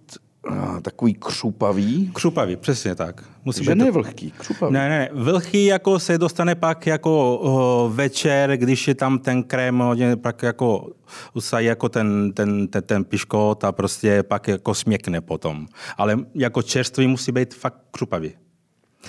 takový 0.83 1.15
křupavý. 1.15 2.11
Křupavý, 2.15 2.57
přesně 2.57 2.95
tak. 2.95 3.25
Musí 3.45 3.65
že 3.65 3.71
být 3.71 3.85
ne 3.85 3.91
vlhký, 3.91 4.31
křupavý. 4.31 4.73
Ne, 4.73 4.89
ne, 4.89 5.09
vlhký 5.13 5.65
jako 5.65 5.99
se 5.99 6.19
dostane 6.19 6.55
pak 6.55 6.87
jako 6.87 7.39
o, 7.39 7.91
večer, 7.95 8.57
když 8.57 8.89
je 8.89 8.95
tam 8.95 9.19
ten 9.19 9.43
krém, 9.43 9.79
hodně 9.79 10.17
pak 10.17 10.43
jako 10.43 10.91
usají 11.35 11.67
jako 11.67 11.89
ten, 11.89 12.33
ten, 12.33 12.69
ten, 12.69 12.83
ten 12.83 13.05
piškot 13.05 13.65
a 13.65 13.73
prostě 13.73 14.23
pak 14.23 14.49
jako 14.49 14.75
směkne 14.75 15.21
potom. 15.21 15.67
Ale 15.97 16.19
jako 16.35 16.63
čerstvý 16.63 17.07
musí 17.07 17.33
být 17.33 17.55
fakt 17.55 17.79
křupavý. 17.91 18.33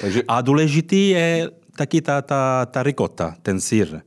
Takže... 0.02 0.22
A 0.28 0.42
důležitý 0.42 1.10
je 1.10 1.50
taky 1.76 2.02
ta, 2.02 2.22
ta, 2.22 2.66
ta 2.66 2.84
rikota, 2.84 3.36
ten 3.42 3.62
sír 3.62 4.02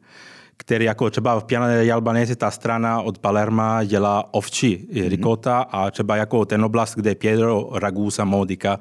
který 0.56 0.84
jako 0.84 1.10
třeba 1.10 1.40
v 1.40 1.44
Piana 1.44 1.94
Albanese 1.94 2.36
ta 2.36 2.50
strana 2.50 3.00
od 3.00 3.18
Palerma 3.18 3.84
dělá 3.84 4.34
ovčí 4.34 4.76
mm-hmm. 4.76 5.08
rikota 5.08 5.60
a 5.60 5.90
třeba 5.90 6.16
jako 6.16 6.44
ten 6.44 6.64
oblast, 6.64 6.94
kde 6.94 7.10
je 7.10 7.14
Pietro 7.14 7.68
Ragusa 7.72 8.24
Modica, 8.24 8.78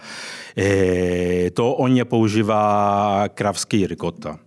eh, 0.57 1.51
to 1.51 1.73
on 1.73 1.97
je 1.97 2.05
používá 2.05 3.23
kravský 3.33 3.87
rikota. 3.87 4.39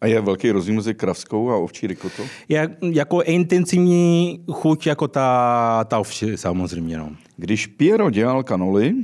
A 0.00 0.06
je 0.06 0.20
velký 0.20 0.50
rozdíl 0.50 0.74
mezi 0.74 0.94
kravskou 0.94 1.50
a 1.50 1.56
ovčí 1.56 1.86
rikotou? 1.86 2.22
Je 2.48 2.76
jako 2.82 3.22
intenzivní 3.22 4.40
chuť 4.52 4.86
jako 4.86 5.08
ta, 5.08 5.84
ta 5.84 5.98
ovčí 5.98 6.36
samozřejmě. 6.36 6.98
No. 6.98 7.10
Když 7.36 7.66
Piero 7.66 8.10
dělal 8.10 8.42
kanoli, 8.42 8.94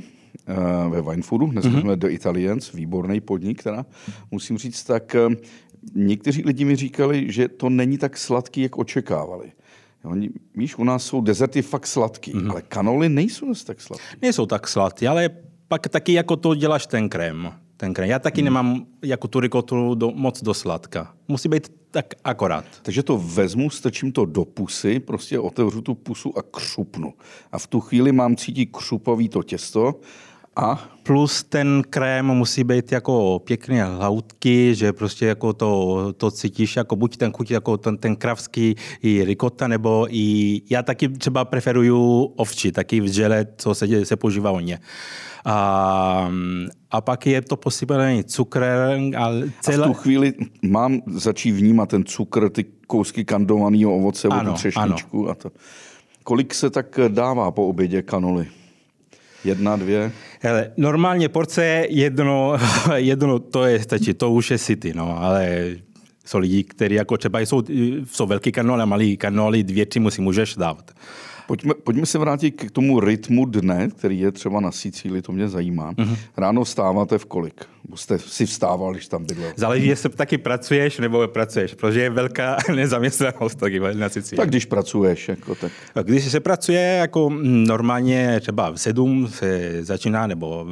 eh, 0.47 0.89
ve 0.89 1.01
Winefoodu, 1.01 1.45
dnes 1.45 1.65
mm-hmm. 1.65 1.81
jsme 1.81 1.95
do 1.95 2.09
Italians, 2.09 2.71
výborný 2.71 3.21
podnik, 3.21 3.63
teda 3.63 3.85
musím 4.31 4.57
říct, 4.57 4.83
tak 4.83 5.15
eh, 5.15 5.35
někteří 5.95 6.43
lidi 6.45 6.65
mi 6.65 6.75
říkali, 6.75 7.31
že 7.31 7.47
to 7.47 7.69
není 7.69 7.97
tak 7.97 8.17
sladký, 8.17 8.61
jak 8.61 8.77
očekávali. 8.77 9.51
Oni, 10.03 10.29
víš, 10.55 10.77
u 10.77 10.83
nás 10.83 11.05
jsou 11.05 11.21
dezerty 11.21 11.61
fakt 11.61 11.87
sladký, 11.87 12.33
mm-hmm. 12.33 12.51
ale 12.51 12.61
kanoly 12.61 13.09
nejsou 13.09 13.53
tak 13.65 13.81
sladké. 13.81 14.05
Nejsou 14.21 14.45
tak 14.45 14.67
sladké, 14.67 15.07
ale 15.07 15.29
pak 15.67 15.87
taky 15.87 16.13
jako 16.13 16.35
to 16.35 16.55
děláš 16.55 16.87
ten 16.87 17.09
krém. 17.09 17.53
Ten 17.77 17.93
krém. 17.93 18.09
Já 18.09 18.19
taky 18.19 18.41
mm. 18.41 18.45
nemám 18.45 18.85
jako 19.01 19.27
tu 19.27 19.39
rikotu 19.39 19.95
do, 19.95 20.11
moc 20.11 20.43
do 20.43 20.53
sladka. 20.53 21.13
Musí 21.27 21.49
být 21.49 21.71
tak 21.91 22.13
akorát. 22.23 22.65
Takže 22.81 23.03
to 23.03 23.17
vezmu, 23.17 23.69
strčím 23.69 24.11
to 24.11 24.25
do 24.25 24.45
pusy, 24.45 24.99
prostě 24.99 25.39
otevřu 25.39 25.81
tu 25.81 25.95
pusu 25.95 26.37
a 26.37 26.41
křupnu. 26.51 27.13
A 27.51 27.59
v 27.59 27.67
tu 27.67 27.79
chvíli 27.79 28.11
mám 28.11 28.35
cítit 28.35 28.65
křupový 28.65 29.29
to 29.29 29.43
těsto 29.43 29.99
a? 30.55 30.89
Plus 31.03 31.43
ten 31.43 31.83
krém 31.89 32.25
musí 32.25 32.63
být 32.63 32.91
jako 32.91 33.39
pěkně 33.39 33.83
hloutky, 33.83 34.75
že 34.75 34.93
prostě 34.93 35.25
jako 35.25 35.53
to, 35.53 36.13
to 36.17 36.31
cítíš 36.31 36.75
jako 36.75 36.95
buď 36.95 37.17
ten 37.17 37.31
chuť 37.31 37.51
jako 37.51 37.77
ten, 37.77 37.97
ten 37.97 38.15
kravský 38.15 38.75
i 39.01 39.23
rikota, 39.23 39.67
nebo 39.67 40.07
i 40.09 40.61
já 40.69 40.83
taky 40.83 41.09
třeba 41.09 41.45
preferuju 41.45 42.23
ovči, 42.23 42.71
taky 42.71 43.01
v 43.01 43.07
žele, 43.07 43.47
co 43.57 43.75
se, 43.75 44.05
se 44.05 44.15
používá 44.15 44.49
hodně. 44.49 44.79
A, 45.45 46.31
a 46.91 47.01
pak 47.01 47.27
je 47.27 47.41
to 47.41 47.57
posypané 47.57 48.23
cukrem. 48.23 49.11
A, 49.17 49.29
celé... 49.61 49.77
a 49.77 49.87
v 49.87 49.87
tu 49.87 49.93
chvíli 49.93 50.33
mám 50.61 51.01
začít 51.07 51.51
vnímat 51.51 51.89
ten 51.89 52.03
cukr, 52.05 52.49
ty 52.49 52.65
kousky 52.87 53.25
kandovaného 53.25 53.95
ovoce, 53.95 54.27
ano, 54.27 54.53
třešničku 54.53 55.23
ano. 55.23 55.31
a 55.31 55.35
to. 55.35 55.51
Kolik 56.23 56.53
se 56.53 56.69
tak 56.69 56.99
dává 57.07 57.51
po 57.51 57.67
obědě 57.67 58.01
kanoly? 58.01 58.47
Jedna, 59.43 59.75
dvě? 59.75 60.11
Hele, 60.43 60.71
normálně 60.77 61.29
porce 61.29 61.85
jedno, 61.89 62.57
jedno 62.95 63.39
to 63.39 63.65
je 63.65 63.79
stačí, 63.79 64.13
to 64.13 64.31
už 64.31 64.51
je 64.51 64.59
city, 64.59 64.93
no, 64.95 65.23
ale 65.23 65.69
jsou 66.25 66.37
lidi, 66.37 66.63
kteří 66.63 66.95
jako 66.95 67.17
třeba 67.17 67.39
jsou, 67.39 67.63
jsou 68.11 68.25
velký 68.25 68.51
kanál 68.51 68.81
a 68.81 68.85
malý 68.85 69.17
kanál, 69.17 69.51
dvě, 69.51 69.85
tři 69.85 69.99
musí 69.99 70.21
můžeš 70.21 70.55
dávat. 70.55 70.91
Pojďme, 71.51 71.73
pojďme 71.73 72.05
se 72.05 72.17
vrátit 72.17 72.51
k 72.51 72.71
tomu 72.71 72.99
rytmu 72.99 73.45
dne, 73.45 73.89
který 73.97 74.19
je 74.19 74.31
třeba 74.31 74.59
na 74.59 74.71
Sicílii, 74.71 75.21
to 75.21 75.31
mě 75.31 75.49
zajímá. 75.49 75.93
Uh-huh. 75.93 76.17
Ráno 76.37 76.63
vstáváte 76.63 77.17
v 77.17 77.25
kolik? 77.25 77.65
Jste 77.95 78.19
si 78.19 78.45
vstával, 78.45 78.91
když 78.91 79.07
tam 79.07 79.25
bydlel? 79.25 79.51
Záleží, 79.55 79.87
jestli 79.87 80.09
taky 80.09 80.37
pracuješ 80.37 80.99
nebo 80.99 81.27
pracuješ, 81.27 81.73
protože 81.73 82.01
je 82.01 82.09
velká 82.09 82.57
nezaměstnanost 82.75 83.55
taky 83.55 83.79
na 83.79 84.09
Sicílii. 84.09 84.37
Tak 84.37 84.49
když 84.49 84.65
pracuješ, 84.65 85.27
jako 85.29 85.55
tak. 85.55 85.71
Když 86.03 86.31
se 86.31 86.39
pracuje 86.39 86.81
jako 86.81 87.29
normálně 87.43 88.39
třeba 88.39 88.71
v 88.71 88.77
sedm 88.77 89.27
se 89.27 89.77
začíná, 89.83 90.27
nebo 90.27 90.67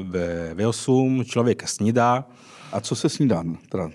ve, 0.53 0.67
osm 0.67 1.23
člověk 1.25 1.67
snídá. 1.67 2.25
A 2.71 2.81
co 2.81 2.95
se 2.95 3.09
snídá? 3.09 3.43
Teda 3.69 3.91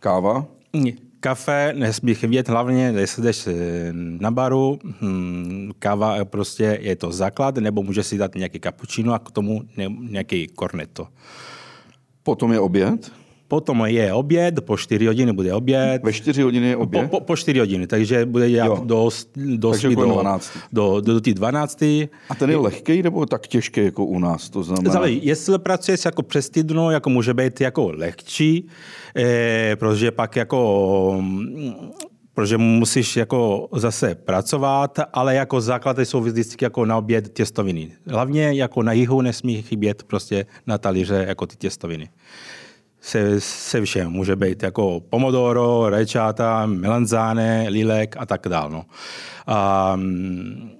káva? 0.00 0.46
Kafe 1.20 1.72
nesmí 1.76 2.14
chybět, 2.14 2.48
hlavně 2.48 2.94
jestli 2.96 3.22
jdeš 3.22 3.46
eh, 3.46 3.52
na 3.92 4.30
baru, 4.30 4.78
hm, 5.00 5.70
káva 5.78 6.24
prostě 6.24 6.78
je 6.80 6.96
to 6.96 7.12
základ, 7.12 7.56
nebo 7.56 7.82
může 7.82 8.02
si 8.02 8.18
dát 8.18 8.34
nějaký 8.34 8.60
cappuccino 8.60 9.14
a 9.14 9.18
k 9.18 9.30
tomu 9.30 9.62
nějaký 10.00 10.46
cornetto. 10.58 11.08
Potom 12.22 12.52
je 12.52 12.60
oběd? 12.60 13.12
Potom 13.48 13.84
je 13.86 14.12
oběd, 14.12 14.60
po 14.60 14.76
4 14.76 15.06
hodiny 15.06 15.32
bude 15.32 15.54
oběd. 15.54 16.02
Ve 16.04 16.12
4 16.12 16.42
hodiny 16.42 16.68
je 16.68 16.76
oběd? 16.76 17.10
Po, 17.10 17.20
po, 17.20 17.24
po 17.24 17.36
4 17.36 17.58
hodiny, 17.58 17.86
takže 17.86 18.26
bude 18.26 18.50
dělat 18.50 18.84
do, 18.84 19.08
do, 19.36 19.70
takže 19.70 19.88
do, 19.88 20.04
12. 20.04 20.50
do, 20.72 21.00
do, 21.00 21.14
do 21.14 21.20
tý 21.20 21.34
12. 21.34 21.82
A 22.28 22.34
ten 22.38 22.50
je 22.50 22.56
lehký 22.56 23.02
nebo 23.02 23.26
tak 23.26 23.46
těžký 23.46 23.84
jako 23.84 24.04
u 24.04 24.18
nás? 24.18 24.50
To 24.50 24.62
znamená... 24.62 24.92
Záleží, 24.92 25.20
jestli 25.22 25.58
pracuješ 25.58 26.04
jako 26.04 26.22
přes 26.22 26.50
týdno, 26.50 26.90
jako 26.90 27.10
může 27.10 27.34
být 27.34 27.60
jako 27.60 27.92
lehčí, 27.92 28.68
eh, 29.16 29.76
protože 29.76 30.10
pak 30.10 30.36
jako 30.36 31.22
protože 32.38 32.58
musíš 32.58 33.16
jako 33.16 33.68
zase 33.72 34.14
pracovat, 34.14 34.98
ale 35.12 35.34
jako 35.34 35.60
základy 35.60 36.06
jsou 36.06 36.20
vždycky 36.20 36.64
jako 36.64 36.84
na 36.84 36.96
oběd 36.96 37.34
těstoviny. 37.34 37.92
Hlavně 38.06 38.52
jako 38.52 38.82
na 38.82 38.92
jihu 38.92 39.20
nesmí 39.20 39.62
chybět 39.62 40.02
prostě 40.02 40.46
na 40.66 40.78
talíře 40.78 41.24
jako 41.28 41.46
ty 41.46 41.56
těstoviny. 41.56 42.08
Se, 43.00 43.40
se 43.40 43.82
všem. 43.84 44.10
Může 44.10 44.36
být 44.36 44.62
jako 44.62 45.00
pomodoro, 45.00 45.90
rečáta, 45.90 46.66
melanzáne, 46.66 47.68
lilek 47.68 48.16
a 48.18 48.26
tak 48.26 48.48
dále. 48.48 48.70
No. 48.70 48.84
Um, 49.94 50.70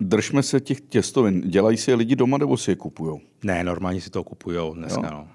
Držme 0.00 0.42
se 0.42 0.60
těch 0.60 0.80
těstovin. 0.80 1.40
Dělají 1.40 1.76
si 1.76 1.90
je 1.90 1.94
lidi 1.94 2.16
doma 2.16 2.38
nebo 2.38 2.56
si 2.56 2.70
je 2.70 2.76
kupují? 2.76 3.20
Ne, 3.44 3.64
normálně 3.64 4.00
si 4.00 4.10
to 4.10 4.24
kupují 4.24 4.58
dneska. 4.74 5.10
No. 5.10 5.28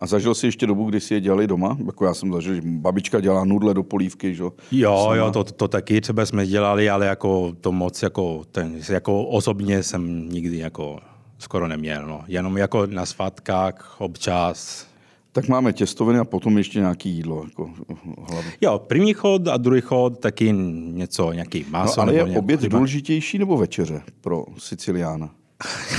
A 0.00 0.06
zažil 0.06 0.34
jsi 0.34 0.46
ještě 0.46 0.66
dobu, 0.66 0.84
kdy 0.84 1.00
si 1.00 1.14
je 1.14 1.20
dělali 1.20 1.46
doma? 1.46 1.76
Jako 1.86 2.04
já 2.04 2.14
jsem 2.14 2.32
zažil, 2.32 2.54
že 2.54 2.60
babička 2.64 3.20
dělá 3.20 3.44
nudle 3.44 3.74
do 3.74 3.82
polívky, 3.82 4.34
že? 4.34 4.44
Jo, 4.72 4.98
Sama. 5.02 5.16
jo, 5.16 5.30
to, 5.30 5.44
to 5.44 5.68
taky 5.68 6.00
třeba 6.00 6.26
jsme 6.26 6.46
dělali, 6.46 6.90
ale 6.90 7.06
jako 7.06 7.52
to 7.60 7.72
moc 7.72 8.02
jako, 8.02 8.44
ten, 8.52 8.80
jako 8.88 9.24
osobně 9.24 9.82
jsem 9.82 10.28
nikdy 10.28 10.58
jako 10.58 10.98
skoro 11.38 11.68
neměl. 11.68 12.06
No. 12.06 12.24
Jenom 12.26 12.56
jako 12.56 12.86
na 12.86 13.06
svátkách 13.06 13.96
občas. 13.98 14.86
Tak 15.40 15.48
máme 15.48 15.72
těstoviny 15.72 16.18
a 16.18 16.24
potom 16.24 16.58
ještě 16.58 16.78
nějaký 16.78 17.10
jídlo. 17.10 17.44
Jako. 17.44 17.70
Jo, 18.60 18.78
první 18.86 19.14
chod 19.14 19.48
a 19.48 19.56
druhý 19.56 19.80
chod 19.80 20.18
taky 20.18 20.52
něco, 20.52 21.32
nějaký 21.32 21.66
maso. 21.70 22.00
No, 22.00 22.02
ale 22.02 22.12
nebo 22.12 22.30
je 22.30 22.38
oběd 22.38 22.60
důležitější 22.60 23.38
nebo 23.38 23.56
večeře 23.56 24.02
pro 24.20 24.44
Siciliána? 24.58 25.30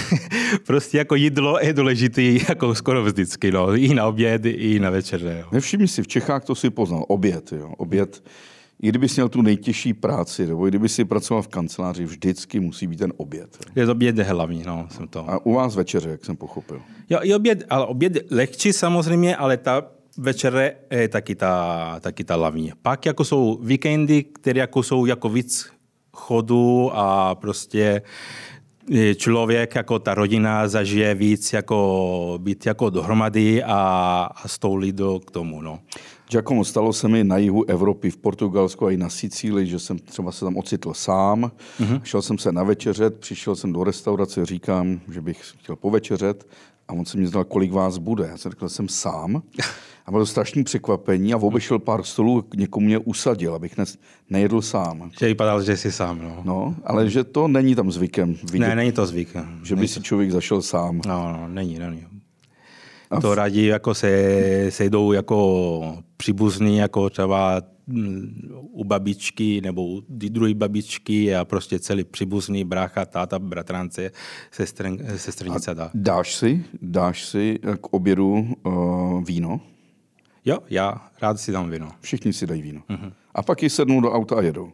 prostě 0.66 0.98
jako 0.98 1.16
jídlo 1.16 1.60
je 1.62 1.74
důležité 1.74 2.22
jako 2.22 2.76
skoro 2.76 3.04
vždycky, 3.04 3.52
no. 3.52 3.76
i 3.76 3.94
na 3.94 4.08
oběd, 4.08 4.46
i 4.46 4.80
na 4.80 4.90
večeře. 4.90 5.38
Jo. 5.40 5.48
Nevšimni 5.52 5.88
si, 5.88 6.04
v 6.04 6.08
Čechách 6.08 6.46
to 6.46 6.56
si 6.56 6.70
poznal, 6.70 7.06
oběd. 7.08 7.52
Jo. 7.52 7.74
Oběd, 7.78 8.24
i 8.82 8.90
kdyby 8.90 9.08
měl 9.16 9.30
tu 9.30 9.42
nejtěžší 9.42 9.94
práci, 9.94 10.48
nebo 10.48 10.68
i 10.68 10.70
kdyby 10.70 10.90
si 10.90 11.06
pracoval 11.06 11.44
v 11.44 11.48
kanceláři, 11.48 12.06
vždycky 12.06 12.60
musí 12.60 12.88
být 12.88 13.00
ten 13.00 13.14
oběd. 13.18 13.58
Je 13.76 13.92
oběd 13.92 14.20
hlavní, 14.20 14.64
no, 14.66 14.88
jsem 14.92 15.08
to. 15.08 15.30
A 15.30 15.46
u 15.46 15.54
vás 15.54 15.76
večeře, 15.76 16.10
jak 16.10 16.26
jsem 16.26 16.36
pochopil. 16.36 16.82
Jo, 17.10 17.20
i 17.22 17.34
oběd, 17.34 17.64
ale 17.70 17.86
oběd 17.86 18.32
lehčí 18.32 18.74
samozřejmě, 18.74 19.36
ale 19.36 19.58
ta 19.58 19.84
večere 20.18 20.76
je 20.92 21.08
taky 21.08 21.36
ta, 21.36 22.00
taky 22.00 22.24
ta 22.24 22.36
hlavní. 22.36 22.72
Pak 22.82 23.06
jako 23.06 23.26
jsou 23.26 23.60
víkendy, 23.64 24.24
které 24.24 24.60
jako 24.60 24.84
jsou 24.84 25.06
jako 25.06 25.30
víc 25.30 25.70
chodu 26.14 26.92
a 26.94 27.36
prostě 27.36 28.02
člověk, 29.16 29.76
jako 29.76 30.00
ta 30.00 30.14
rodina 30.14 30.68
zažije 30.68 31.16
víc 31.16 31.54
jako 31.54 32.40
být 32.42 32.66
jako 32.66 32.90
dohromady 32.90 33.64
a, 33.64 34.30
a 34.36 34.48
stoulí 34.48 34.92
do 34.92 35.20
k 35.20 35.32
tomu. 35.32 35.62
No. 35.62 35.80
Giacomo, 36.32 36.66
stalo 36.66 36.94
se 36.94 37.08
mi 37.08 37.24
na 37.24 37.38
jihu 37.38 37.70
Evropy, 37.70 38.12
v 38.12 38.18
Portugalsku 38.18 38.86
a 38.86 38.92
i 38.92 38.98
na 38.98 39.10
Sicílii, 39.10 39.68
že 39.68 39.80
jsem 39.80 40.00
třeba 40.00 40.32
se 40.32 40.46
tam 40.46 40.58
ocitl 40.58 40.94
sám. 40.94 41.52
Mm-hmm. 41.80 42.02
Šel 42.04 42.22
jsem 42.22 42.38
se 42.38 42.52
na 42.52 42.64
večeřet, 42.64 43.20
přišel 43.20 43.56
jsem 43.56 43.74
do 43.74 43.84
restaurace, 43.84 44.46
říkám, 44.46 45.00
že 45.12 45.22
bych 45.22 45.42
chtěl 45.60 45.76
povečeřet 45.76 46.48
a 46.88 46.94
on 46.94 47.06
se 47.06 47.18
mě 47.18 47.28
zeptal, 47.28 47.44
kolik 47.44 47.72
vás 47.72 47.98
bude. 47.98 48.28
Já 48.28 48.38
jsem 48.38 48.52
řekl, 48.52 48.70
jsem 48.70 48.88
sám. 48.88 49.42
A 50.06 50.12
bylo 50.12 50.22
to 50.22 50.26
strašné 50.26 50.64
překvapení 50.64 51.34
a 51.34 51.38
obešel 51.38 51.80
pár 51.80 52.04
stolů, 52.04 52.46
někomu 52.56 52.86
mě 52.86 52.98
usadil, 52.98 53.56
abych 53.56 53.78
ne, 53.78 53.84
nejedl 54.30 54.62
sám. 54.62 55.12
Že 55.20 55.26
vypadal, 55.26 55.64
že 55.64 55.78
jsi 55.78 55.92
sám, 55.92 56.20
no. 56.22 56.42
No, 56.46 56.76
ale 56.84 57.10
že 57.10 57.24
to 57.24 57.48
není 57.48 57.76
tam 57.76 57.92
zvykem. 57.92 58.36
Vidět, 58.52 58.68
ne, 58.68 58.76
není 58.76 58.92
to 58.92 59.06
zvykem. 59.06 59.60
Že 59.64 59.76
by 59.76 59.88
si 59.88 60.02
člověk 60.02 60.32
zašel 60.32 60.62
sám. 60.62 61.02
No, 61.08 61.34
no, 61.34 61.48
není, 61.48 61.80
není. 61.80 62.06
To 63.22 63.36
radí 63.36 63.66
jako 63.66 63.94
se 63.94 64.66
sejdou 64.70 65.12
jako 65.12 65.98
příbuzní, 66.18 66.78
jako 66.78 67.10
třeba 67.10 67.62
mm, 67.88 68.52
u 68.72 68.84
babičky 68.84 69.62
nebo 69.62 69.86
u 69.88 70.04
druhé 70.10 70.54
babičky 70.54 71.36
a 71.36 71.46
prostě 71.46 71.80
celý 71.80 72.04
příbuzný, 72.04 72.64
brácha, 72.64 73.06
táta, 73.06 73.40
bratrance, 73.40 74.12
sestrnice. 75.16 75.76
Dá. 75.76 75.92
Dáš 75.94 76.36
si, 76.36 76.64
dáš 76.82 77.26
si 77.26 77.60
k 77.82 77.94
obědu 77.94 78.48
uh, 78.64 79.24
víno? 79.24 79.62
Jo, 80.46 80.58
já 80.70 81.10
rád 81.22 81.40
si 81.40 81.52
dám 81.52 81.70
víno. 81.70 81.92
Všichni 82.00 82.34
si 82.34 82.48
dají 82.48 82.62
víno. 82.62 82.82
Uh-huh. 82.90 83.14
A 83.36 83.44
pak 83.44 83.64
ji 83.64 83.70
sednou 83.70 84.02
do 84.02 84.12
auta 84.12 84.36
a 84.36 84.42
jedou. 84.42 84.72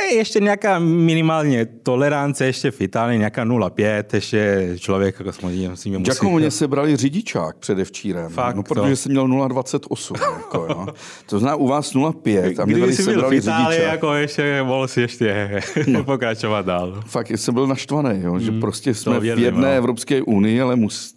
Je 0.00 0.14
ještě 0.14 0.40
nějaká 0.40 0.78
minimálně 0.78 1.66
tolerance, 1.66 2.46
ještě 2.46 2.70
v 2.70 2.80
Itálii 2.80 3.18
nějaká 3.18 3.44
0,5, 3.44 4.04
ještě 4.12 4.72
člověk 4.78 5.18
jako 5.18 5.32
samozřejmě 5.32 5.76
si 5.76 5.90
musí... 5.90 6.02
Giacomo 6.02 6.38
mě 6.38 6.50
sebrali 6.50 6.96
řidičák 6.96 7.56
předevčírem, 7.56 8.28
Fakt, 8.30 8.56
no, 8.56 8.62
protože 8.62 8.90
to. 8.90 8.96
jsem 8.96 9.12
měl 9.12 9.28
0,28. 9.28 10.36
jako, 10.36 10.66
jo. 10.68 10.86
To 11.26 11.38
zná 11.38 11.54
u 11.54 11.66
vás 11.68 11.94
0,5 11.94 12.62
a 12.62 12.64
mě 12.64 12.78
tady 12.78 12.92
sebrali 12.92 13.40
v 13.40 13.42
Itálii, 13.42 13.66
řidičák. 13.76 13.92
jako 13.92 14.14
ještě 14.14 14.62
mohl 14.62 14.88
si 14.88 15.00
ještě 15.00 15.60
no. 15.86 16.04
pokračovat 16.04 16.66
dál. 16.66 17.02
Fakt, 17.06 17.30
jsem 17.30 17.54
byl 17.54 17.66
naštvaný, 17.66 18.20
jo, 18.22 18.38
že 18.38 18.50
mm, 18.50 18.60
prostě 18.60 18.94
jsme 18.94 19.20
v 19.20 19.24
jedné 19.24 19.50
no. 19.68 19.76
Evropské 19.76 20.22
unii, 20.22 20.60
ale 20.60 20.76
musí 20.76 21.14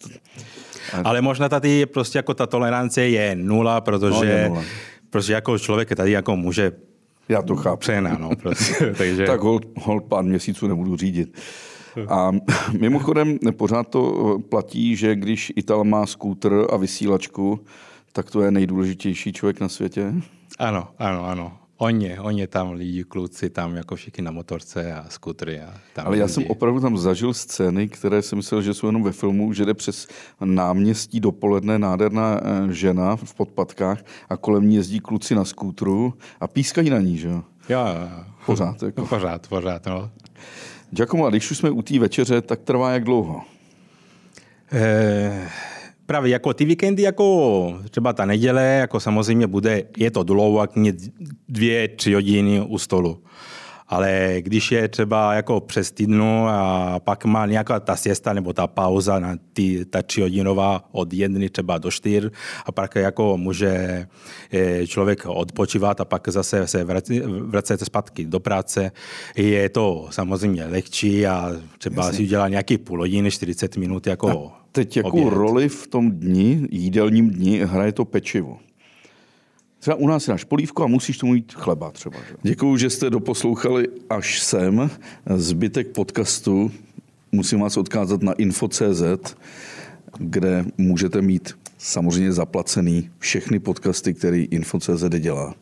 ale 1.04 1.22
možná 1.22 1.50
tady 1.50 1.86
prostě 1.86 2.18
jako 2.18 2.34
ta 2.34 2.48
tolerance 2.48 3.02
je 3.02 3.36
nula, 3.36 3.82
protože, 3.82 4.16
no, 4.16 4.24
je 4.24 4.50
nula. 4.50 4.64
protože 5.10 5.34
jako 5.34 5.60
člověk 5.60 5.96
tady 5.96 6.12
jako 6.12 6.36
může 6.36 6.72
já 7.30 7.42
to 7.42 7.56
chápu. 7.56 7.78
Přená, 7.78 8.18
no, 8.18 8.30
prostě, 8.36 8.94
takže... 8.98 9.26
tak 9.26 9.42
hold, 9.42 9.66
hold 9.78 10.04
pár 10.04 10.24
měsíců 10.24 10.68
nebudu 10.68 10.98
řídit. 10.98 11.38
A 12.08 12.32
mimochodem 12.80 13.38
pořád 13.58 13.88
to 13.88 14.38
platí, 14.50 14.96
že 14.96 15.16
když 15.16 15.54
Ital 15.56 15.84
má 15.84 16.06
skútr 16.06 16.68
a 16.72 16.78
vysílačku, 16.78 17.60
tak 18.14 18.32
to 18.32 18.42
je 18.42 18.52
nejdůležitější 18.52 19.34
člověk 19.34 19.60
na 19.60 19.70
světě? 19.70 20.14
Ano, 20.60 20.88
ano, 20.98 21.26
ano. 21.26 21.58
Oni, 21.78 22.20
oni 22.20 22.48
tam 22.48 22.72
lidi, 22.72 23.04
kluci 23.04 23.50
tam 23.50 23.76
jako 23.76 23.96
všichni 23.96 24.24
na 24.24 24.32
motorce 24.32 24.94
a 24.94 25.06
skutry. 25.10 25.62
A 25.62 25.74
tam 25.94 26.08
Ale 26.08 26.18
já 26.18 26.26
lidi. 26.26 26.34
jsem 26.34 26.44
opravdu 26.48 26.80
tam 26.80 26.98
zažil 26.98 27.34
scény, 27.34 27.88
které 27.90 28.22
jsem 28.22 28.38
myslel, 28.38 28.62
že 28.62 28.74
jsou 28.74 28.88
jenom 28.88 29.04
ve 29.04 29.12
filmu, 29.12 29.54
že 29.54 29.66
jde 29.66 29.74
přes 29.74 30.08
náměstí 30.46 31.20
dopoledne 31.20 31.80
nádherná 31.80 32.40
eh, 32.44 32.74
žena 32.74 33.16
v 33.16 33.34
podpatkách 33.34 34.04
a 34.30 34.38
kolem 34.38 34.70
ní 34.70 34.76
jezdí 34.76 35.00
kluci 35.00 35.36
na 35.36 35.46
skútru 35.46 36.14
a 36.40 36.48
pískají 36.48 36.90
na 36.90 37.00
ní, 37.00 37.18
že 37.18 37.28
jo? 37.28 37.44
Jo, 37.70 37.80
Pořád. 38.46 38.84
Jako. 38.84 39.06
Pořád, 39.10 39.48
pořád, 39.48 39.86
no. 39.86 40.12
Giacomo, 40.92 41.26
a 41.26 41.30
když 41.30 41.52
už 41.52 41.58
jsme 41.58 41.70
u 41.70 41.82
té 41.82 42.00
večeře, 42.00 42.42
tak 42.42 42.60
trvá 42.62 42.92
jak 42.92 43.04
dlouho? 43.04 43.42
Eh 44.72 45.50
Právě 46.06 46.32
jako 46.32 46.54
ty 46.54 46.66
víkendy, 46.66 47.04
jako 47.04 47.80
třeba 47.90 48.14
ta 48.14 48.26
neděle, 48.26 48.64
jako 48.64 49.00
samozřejmě 49.00 49.48
bude, 49.48 49.84
je 49.98 50.12
to 50.12 50.24
dlouho, 50.24 50.62
jak 50.62 50.72
dvě, 51.50 51.88
tři 51.88 52.14
hodiny 52.14 52.62
u 52.62 52.78
stolu. 52.78 53.24
Ale 53.88 54.36
když 54.40 54.72
je 54.72 54.88
třeba 54.88 55.34
jako 55.34 55.60
přes 55.60 55.92
týdnu 55.92 56.48
a 56.48 57.00
pak 57.00 57.26
má 57.26 57.46
nějaká 57.46 57.80
ta 57.80 57.96
siesta 57.96 58.34
nebo 58.34 58.54
ta 58.54 58.68
pauza 58.68 59.20
na 59.20 59.38
ty, 59.54 59.86
ta 59.86 60.00
hodinová 60.22 60.90
od 60.92 61.14
jedny 61.14 61.50
třeba 61.50 61.78
do 61.78 61.92
čtyř 61.92 62.30
a 62.66 62.72
pak 62.72 62.96
jako 62.96 63.38
může 63.38 64.08
eh, 64.54 64.88
člověk 64.88 65.26
odpočívat 65.26 66.02
a 66.02 66.06
pak 66.06 66.28
zase 66.28 66.68
se 66.68 66.86
vracet 67.28 67.82
zpátky 67.86 68.26
do 68.26 68.40
práce. 68.40 68.92
Je 69.36 69.70
to 69.70 70.08
samozřejmě 70.12 70.66
lehčí 70.66 71.28
a 71.28 71.52
třeba 71.78 72.04
Jasně. 72.06 72.18
si 72.18 72.24
udělá 72.24 72.48
nějaký 72.48 72.78
půl 72.78 73.00
hodiny, 73.00 73.32
40 73.32 73.78
minut 73.78 74.08
jako 74.08 74.52
a 74.62 74.65
teď 74.76 74.98
jakou 74.98 75.10
oběd. 75.10 75.34
roli 75.34 75.70
v 75.70 75.88
tom 75.88 76.12
dni, 76.12 76.68
jídelním 76.72 77.30
dni, 77.30 77.60
hraje 77.66 77.92
to 77.92 78.06
pečivo? 78.06 78.58
Třeba 79.80 79.98
u 79.98 80.08
nás 80.08 80.28
je 80.28 80.32
náš 80.32 80.44
polívko 80.44 80.84
a 80.84 80.88
musíš 80.88 81.18
tomu 81.18 81.36
jít 81.36 81.54
chleba 81.54 81.92
třeba. 81.92 82.18
Že? 82.18 82.36
Děkuju, 82.44 82.78
že 82.78 82.90
jste 82.90 83.10
doposlouchali 83.10 83.88
až 84.10 84.42
sem. 84.42 84.90
Zbytek 85.36 85.88
podcastu 85.88 86.72
musím 87.32 87.60
vás 87.60 87.78
odkázat 87.78 88.24
na 88.24 88.34
info.cz, 88.34 89.36
kde 90.20 90.66
můžete 90.78 91.22
mít 91.22 91.54
samozřejmě 91.78 92.32
zaplacený 92.32 93.10
všechny 93.20 93.60
podcasty, 93.60 94.14
který 94.14 94.44
info.cz 94.44 95.04
dělá. 95.20 95.56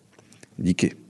Díky. 0.58 1.02